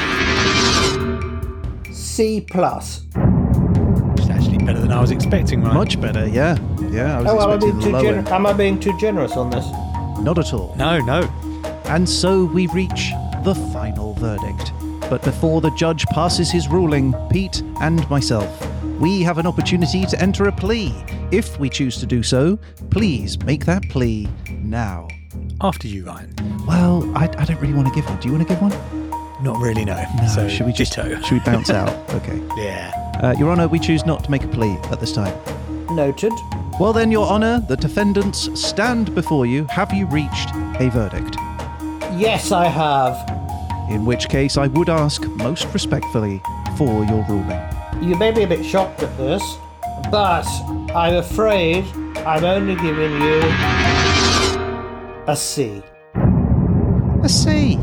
C 1.94 2.40
plus. 2.40 3.02
It's 4.64 4.73
better 4.73 4.80
than 4.80 4.92
I 4.92 5.00
was 5.00 5.11
expecting, 5.11 5.62
Ryan. 5.62 5.75
Much 5.75 6.00
better, 6.00 6.26
yeah. 6.26 6.56
Yeah, 6.90 7.18
I 7.18 7.23
was 7.23 7.33
Oh, 7.33 7.40
am 7.42 7.50
I 7.50 7.56
being 7.59 7.76
the 7.78 7.83
too 7.85 7.90
low 7.90 8.02
gen- 8.02 8.14
end. 8.14 8.28
Am 8.28 8.47
I 8.47 8.52
being 8.54 8.80
too 8.80 8.97
generous 8.99 9.33
on 9.37 9.50
this? 9.50 9.66
Not 10.21 10.38
at 10.38 10.54
all. 10.54 10.75
No, 10.78 11.00
no. 11.00 11.21
And 11.87 12.09
so 12.09 12.47
we 12.47 12.66
reach 12.68 13.12
the 13.44 13.54
final 13.73 14.14
verdict. 14.14 14.73
But 15.11 15.23
before 15.23 15.61
the 15.61 15.71
judge 15.73 16.06
passes 16.06 16.50
his 16.50 16.68
ruling, 16.68 17.14
Pete 17.30 17.62
and 17.83 18.09
myself, 18.09 18.49
we 18.99 19.23
have 19.23 19.37
an 19.37 19.47
opportunity 19.47 20.06
to 20.06 20.21
enter 20.23 20.49
a 20.49 20.52
plea. 20.52 20.94
If 21.30 21.59
we 21.61 21.68
choose 21.68 21.99
to 21.99 22.06
do 22.06 22.23
so, 22.23 22.59
please 22.90 23.38
make 23.44 23.66
that 23.66 23.83
plea 23.90 24.28
now. 24.62 25.09
After 25.61 25.88
you, 25.88 26.06
Ryan. 26.06 26.35
Well, 26.66 27.04
I, 27.16 27.25
I 27.37 27.44
don't 27.44 27.61
really 27.61 27.75
want 27.75 27.88
to 27.88 27.94
give 27.94 28.06
one. 28.09 28.18
Do 28.18 28.28
you 28.28 28.35
want 28.35 28.49
to 28.49 28.54
give 28.54 28.62
one? 28.62 28.73
Not 29.44 29.59
really, 29.61 29.85
no. 29.85 30.02
No, 30.23 30.26
so 30.28 30.49
should 30.49 30.64
we 30.64 30.73
just 30.73 30.94
ditto. 30.94 31.21
should 31.21 31.33
we 31.33 31.40
bounce 31.40 31.68
out? 31.80 31.90
Okay. 32.14 32.40
Yeah. 32.56 32.92
Uh, 33.23 33.35
Your 33.38 33.50
Honour, 33.50 33.68
we 33.68 33.78
choose 33.78 34.04
not 34.04 34.25
to 34.25 34.30
make 34.30 34.44
a 34.44 34.49
plea 34.49 34.76
at 34.90 35.00
this 35.00 35.12
time. 35.12 35.35
Noted. 35.94 36.33
Well 36.80 36.92
then, 36.92 37.11
Your 37.12 37.26
Honour, 37.26 37.61
the 37.68 37.76
defendants 37.76 38.49
stand 38.61 39.14
before 39.14 39.47
you. 39.47 39.64
Have 39.66 39.92
you 39.92 40.06
reached 40.06 40.50
a 40.80 40.90
verdict? 40.90 41.37
Yes, 42.18 42.52
I 42.52 42.66
have. 42.66 43.30
In 43.90 44.04
which 44.04 44.28
case, 44.28 44.56
I 44.56 44.66
would 44.68 44.88
ask 44.88 45.23
most 45.28 45.66
respectfully 45.73 46.40
for 46.76 47.04
your 47.04 47.25
ruling. 47.28 47.61
You 48.02 48.16
may 48.16 48.33
be 48.33 48.42
a 48.42 48.47
bit 48.47 48.64
shocked 48.64 49.02
at 49.02 49.16
this, 49.16 49.42
but 50.11 50.47
I'm 50.94 51.14
afraid 51.14 51.85
I'm 52.18 52.44
only 52.44 52.75
giving 52.76 53.12
you 53.23 53.40
a 55.26 55.37
C. 55.37 55.83
A 57.23 57.28
C. 57.28 57.76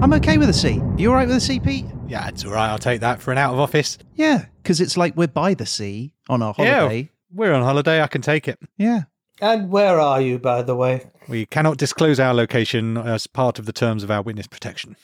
I'm 0.00 0.12
okay 0.14 0.38
with 0.38 0.48
a 0.48 0.52
C. 0.52 0.80
You 0.96 1.10
alright 1.10 1.26
with 1.26 1.36
a 1.36 1.40
C, 1.40 1.58
Pete? 1.58 1.86
Yeah, 2.06 2.28
it's 2.28 2.44
all 2.44 2.52
right. 2.52 2.68
I'll 2.68 2.78
take 2.78 3.00
that 3.00 3.20
for 3.20 3.32
an 3.32 3.38
out 3.38 3.52
of 3.52 3.58
office. 3.58 3.98
Yeah, 4.14 4.44
because 4.66 4.80
it's 4.80 4.96
like 4.96 5.16
we're 5.16 5.28
by 5.28 5.54
the 5.54 5.64
sea 5.66 6.12
on 6.28 6.42
our 6.42 6.52
Yeah, 6.58 6.80
holiday. 6.80 7.10
we're 7.32 7.52
on 7.52 7.62
holiday. 7.62 8.02
I 8.02 8.08
can 8.08 8.20
take 8.20 8.48
it. 8.48 8.58
Yeah. 8.76 9.02
And 9.40 9.70
where 9.70 10.00
are 10.00 10.20
you, 10.20 10.38
by 10.40 10.62
the 10.62 10.74
way? 10.74 11.06
We 11.28 11.46
cannot 11.46 11.76
disclose 11.76 12.18
our 12.18 12.34
location 12.34 12.96
as 12.96 13.26
part 13.28 13.58
of 13.60 13.66
the 13.66 13.72
terms 13.72 14.02
of 14.02 14.10
our 14.10 14.22
witness 14.22 14.46
protection. 14.48 14.96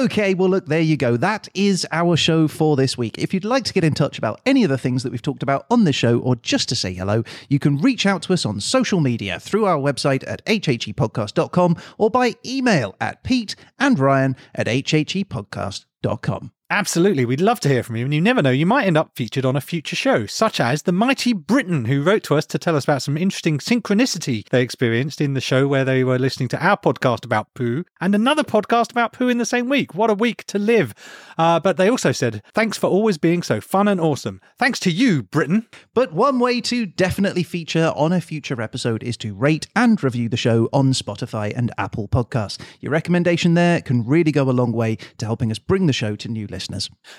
Okay, 0.00 0.32
well, 0.32 0.48
look, 0.48 0.64
there 0.64 0.80
you 0.80 0.96
go. 0.96 1.18
That 1.18 1.46
is 1.52 1.86
our 1.92 2.16
show 2.16 2.48
for 2.48 2.74
this 2.74 2.96
week. 2.96 3.18
If 3.18 3.34
you'd 3.34 3.44
like 3.44 3.64
to 3.64 3.72
get 3.74 3.84
in 3.84 3.92
touch 3.92 4.16
about 4.16 4.40
any 4.46 4.64
of 4.64 4.70
the 4.70 4.78
things 4.78 5.02
that 5.02 5.12
we've 5.12 5.20
talked 5.20 5.42
about 5.42 5.66
on 5.70 5.84
this 5.84 5.94
show 5.94 6.18
or 6.20 6.36
just 6.36 6.70
to 6.70 6.74
say 6.74 6.94
hello, 6.94 7.22
you 7.50 7.58
can 7.58 7.76
reach 7.76 8.06
out 8.06 8.22
to 8.22 8.32
us 8.32 8.46
on 8.46 8.60
social 8.60 9.00
media 9.00 9.38
through 9.38 9.66
our 9.66 9.76
website 9.76 10.24
at 10.26 10.42
hhepodcast.com 10.46 11.76
or 11.98 12.08
by 12.08 12.34
email 12.46 12.96
at 12.98 13.22
pete 13.22 13.54
and 13.78 13.98
ryan 13.98 14.36
at 14.54 14.68
hhepodcast.com. 14.68 16.52
Absolutely. 16.72 17.24
We'd 17.24 17.40
love 17.40 17.58
to 17.60 17.68
hear 17.68 17.82
from 17.82 17.96
you. 17.96 18.04
And 18.04 18.14
you 18.14 18.20
never 18.20 18.42
know, 18.42 18.52
you 18.52 18.64
might 18.64 18.86
end 18.86 18.96
up 18.96 19.16
featured 19.16 19.44
on 19.44 19.56
a 19.56 19.60
future 19.60 19.96
show, 19.96 20.26
such 20.26 20.60
as 20.60 20.82
the 20.82 20.92
mighty 20.92 21.32
Britain, 21.32 21.86
who 21.86 22.00
wrote 22.00 22.22
to 22.24 22.36
us 22.36 22.46
to 22.46 22.60
tell 22.60 22.76
us 22.76 22.84
about 22.84 23.02
some 23.02 23.16
interesting 23.16 23.58
synchronicity 23.58 24.48
they 24.50 24.62
experienced 24.62 25.20
in 25.20 25.34
the 25.34 25.40
show 25.40 25.66
where 25.66 25.84
they 25.84 26.04
were 26.04 26.16
listening 26.16 26.48
to 26.50 26.64
our 26.64 26.76
podcast 26.76 27.24
about 27.24 27.52
poo 27.54 27.84
and 28.00 28.14
another 28.14 28.44
podcast 28.44 28.92
about 28.92 29.12
poo 29.12 29.28
in 29.28 29.38
the 29.38 29.44
same 29.44 29.68
week. 29.68 29.96
What 29.96 30.10
a 30.10 30.14
week 30.14 30.44
to 30.44 30.60
live. 30.60 30.94
Uh, 31.36 31.58
but 31.58 31.76
they 31.76 31.90
also 31.90 32.12
said, 32.12 32.40
thanks 32.54 32.78
for 32.78 32.88
always 32.88 33.18
being 33.18 33.42
so 33.42 33.60
fun 33.60 33.88
and 33.88 34.00
awesome. 34.00 34.40
Thanks 34.56 34.78
to 34.80 34.92
you, 34.92 35.24
Britain. 35.24 35.66
But 35.92 36.12
one 36.12 36.38
way 36.38 36.60
to 36.60 36.86
definitely 36.86 37.42
feature 37.42 37.92
on 37.96 38.12
a 38.12 38.20
future 38.20 38.62
episode 38.62 39.02
is 39.02 39.16
to 39.16 39.34
rate 39.34 39.66
and 39.74 40.00
review 40.04 40.28
the 40.28 40.36
show 40.36 40.68
on 40.72 40.92
Spotify 40.92 41.52
and 41.56 41.72
Apple 41.78 42.06
Podcasts. 42.06 42.60
Your 42.78 42.92
recommendation 42.92 43.54
there 43.54 43.80
can 43.80 44.06
really 44.06 44.30
go 44.30 44.48
a 44.48 44.52
long 44.52 44.70
way 44.70 44.98
to 45.18 45.26
helping 45.26 45.50
us 45.50 45.58
bring 45.58 45.88
the 45.88 45.92
show 45.92 46.14
to 46.14 46.28
new 46.28 46.46
listeners. 46.46 46.59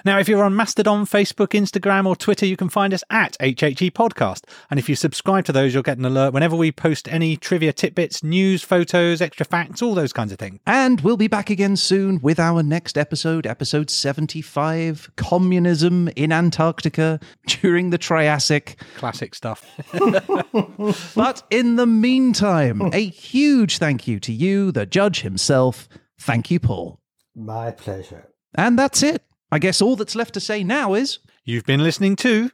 Now, 0.05 0.19
if 0.19 0.27
you're 0.27 0.43
on 0.43 0.55
Mastodon, 0.55 1.05
Facebook, 1.05 1.49
Instagram, 1.49 2.05
or 2.05 2.15
Twitter, 2.15 2.45
you 2.45 2.57
can 2.57 2.69
find 2.69 2.93
us 2.93 3.03
at 3.09 3.37
HHE 3.39 3.91
Podcast. 3.91 4.43
And 4.69 4.79
if 4.79 4.87
you 4.89 4.95
subscribe 4.95 5.45
to 5.45 5.51
those, 5.51 5.73
you'll 5.73 5.83
get 5.83 5.97
an 5.97 6.05
alert 6.05 6.33
whenever 6.33 6.55
we 6.55 6.71
post 6.71 7.07
any 7.07 7.37
trivia 7.37 7.73
tidbits, 7.73 8.23
news, 8.23 8.63
photos, 8.63 9.21
extra 9.21 9.45
facts, 9.45 9.81
all 9.81 9.95
those 9.95 10.13
kinds 10.13 10.31
of 10.31 10.39
things. 10.39 10.59
And 10.67 11.01
we'll 11.01 11.17
be 11.17 11.27
back 11.27 11.49
again 11.49 11.75
soon 11.75 12.19
with 12.21 12.39
our 12.39 12.61
next 12.61 12.97
episode, 12.97 13.47
episode 13.47 13.89
75 13.89 15.11
Communism 15.15 16.09
in 16.15 16.31
Antarctica 16.31 17.19
during 17.47 17.89
the 17.89 17.97
Triassic. 17.97 18.79
Classic 18.97 19.33
stuff. 19.33 19.65
But 21.15 21.43
in 21.49 21.75
the 21.75 21.85
meantime, 21.85 22.81
a 22.93 23.05
huge 23.05 23.77
thank 23.77 24.07
you 24.07 24.19
to 24.21 24.33
you, 24.33 24.71
the 24.71 24.85
judge 24.85 25.21
himself. 25.21 25.87
Thank 26.19 26.51
you, 26.51 26.59
Paul. 26.59 26.99
My 27.35 27.71
pleasure. 27.71 28.29
And 28.55 28.77
that's 28.77 29.03
it. 29.03 29.23
I 29.53 29.59
guess 29.59 29.81
all 29.81 29.97
that's 29.97 30.15
left 30.15 30.33
to 30.35 30.39
say 30.39 30.63
now 30.63 30.93
is. 30.93 31.19
You've 31.43 31.65
been 31.65 31.83
listening 31.83 32.15
to 32.17 32.51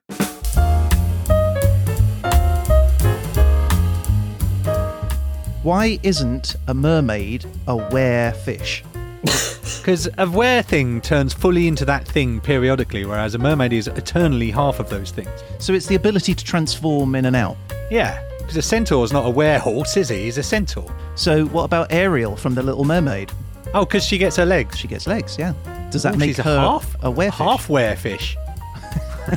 Why 5.62 6.00
isn't 6.02 6.56
a 6.68 6.74
mermaid 6.74 7.46
a 7.68 7.78
were 7.78 8.32
fish? 8.44 8.84
Because 9.80 10.10
a 10.18 10.30
were 10.30 10.62
thing 10.64 11.00
turns 11.00 11.34
fully 11.34 11.66
into 11.68 11.86
that 11.86 12.06
thing 12.06 12.42
periodically, 12.42 13.06
whereas 13.06 13.36
a 13.36 13.38
mermaid 13.38 13.72
is 13.72 13.88
eternally 13.88 14.52
half 14.52 14.82
of 14.82 14.90
those 14.90 15.12
things. 15.12 15.30
So 15.60 15.74
it's 15.74 15.86
the 15.86 15.96
ability 15.96 16.34
to 16.34 16.44
transform 16.44 17.16
in 17.16 17.26
and 17.26 17.38
out. 17.38 17.56
Yeah, 17.90 18.22
because 18.38 18.58
a 18.58 18.62
centaur's 18.62 19.14
not 19.14 19.26
a 19.26 19.32
werehorse, 19.32 19.96
is 19.96 20.10
he? 20.10 20.24
He's 20.24 20.38
a 20.38 20.44
centaur. 20.44 20.94
So 21.16 21.46
what 21.46 21.64
about 21.64 21.90
Ariel 21.94 22.36
from 22.36 22.54
The 22.54 22.64
Little 22.64 22.84
Mermaid? 22.84 23.32
Oh, 23.74 23.86
because 23.86 24.04
she 24.04 24.18
gets 24.18 24.36
her 24.36 24.46
legs. 24.46 24.78
She 24.78 24.90
gets 24.90 25.08
legs, 25.08 25.38
yeah. 25.40 25.54
Does 25.91 26.04
that 26.04 26.15
Oh, 26.15 26.17
make 26.17 26.30
she's 26.36 26.39
her 26.39 26.56
a 26.56 26.60
half 26.60 26.95
a 27.04 27.12
werefish? 27.12 27.32
half 27.34 27.67
werefish? 27.67 28.36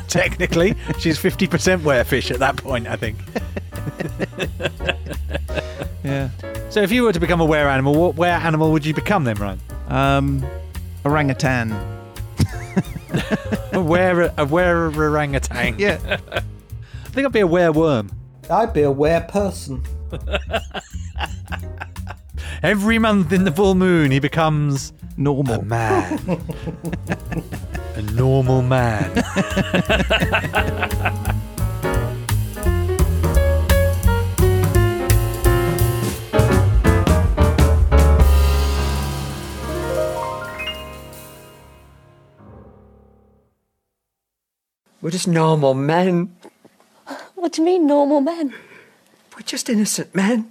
Technically, 0.08 0.74
she's 0.98 1.18
fifty 1.18 1.46
percent 1.46 1.82
werefish 1.82 2.30
at 2.30 2.38
that 2.40 2.56
point. 2.56 2.86
I 2.86 2.96
think. 2.96 3.18
Yeah. 6.02 6.30
So, 6.70 6.80
if 6.80 6.90
you 6.90 7.02
were 7.04 7.12
to 7.12 7.20
become 7.20 7.40
a 7.42 7.46
were 7.46 7.68
animal, 7.68 7.94
what 7.94 8.16
were 8.16 8.26
animal 8.26 8.72
would 8.72 8.84
you 8.86 8.94
become 8.94 9.24
then, 9.24 9.36
Ryan? 9.36 9.60
Um, 9.88 10.46
orangutan. 11.04 11.72
A 13.72 13.80
were 13.80 14.32
a 14.38 14.44
were 14.46 14.90
orangutan. 14.96 15.78
Yeah. 15.78 15.98
I 16.32 16.40
think 17.10 17.26
I'd 17.26 17.32
be 17.32 17.40
a 17.40 17.46
wereworm. 17.46 18.10
I'd 18.48 18.72
be 18.72 18.82
a 18.82 18.90
were 18.90 19.20
person. 19.20 19.84
Every 22.62 22.98
month 22.98 23.32
in 23.32 23.44
the 23.44 23.52
full 23.52 23.74
moon, 23.74 24.10
he 24.10 24.18
becomes 24.20 24.92
a 25.20 25.22
Normal. 25.22 25.62
man. 25.62 26.18
a 27.94 28.02
normal 28.02 28.62
man. 28.62 29.22
We're 45.02 45.10
just 45.10 45.28
normal 45.28 45.74
men. 45.74 46.34
What 47.34 47.52
do 47.52 47.60
you 47.60 47.66
mean, 47.66 47.86
normal 47.86 48.22
men? 48.22 48.54
We're 49.34 49.42
just 49.42 49.68
innocent 49.68 50.14
men. 50.14 50.50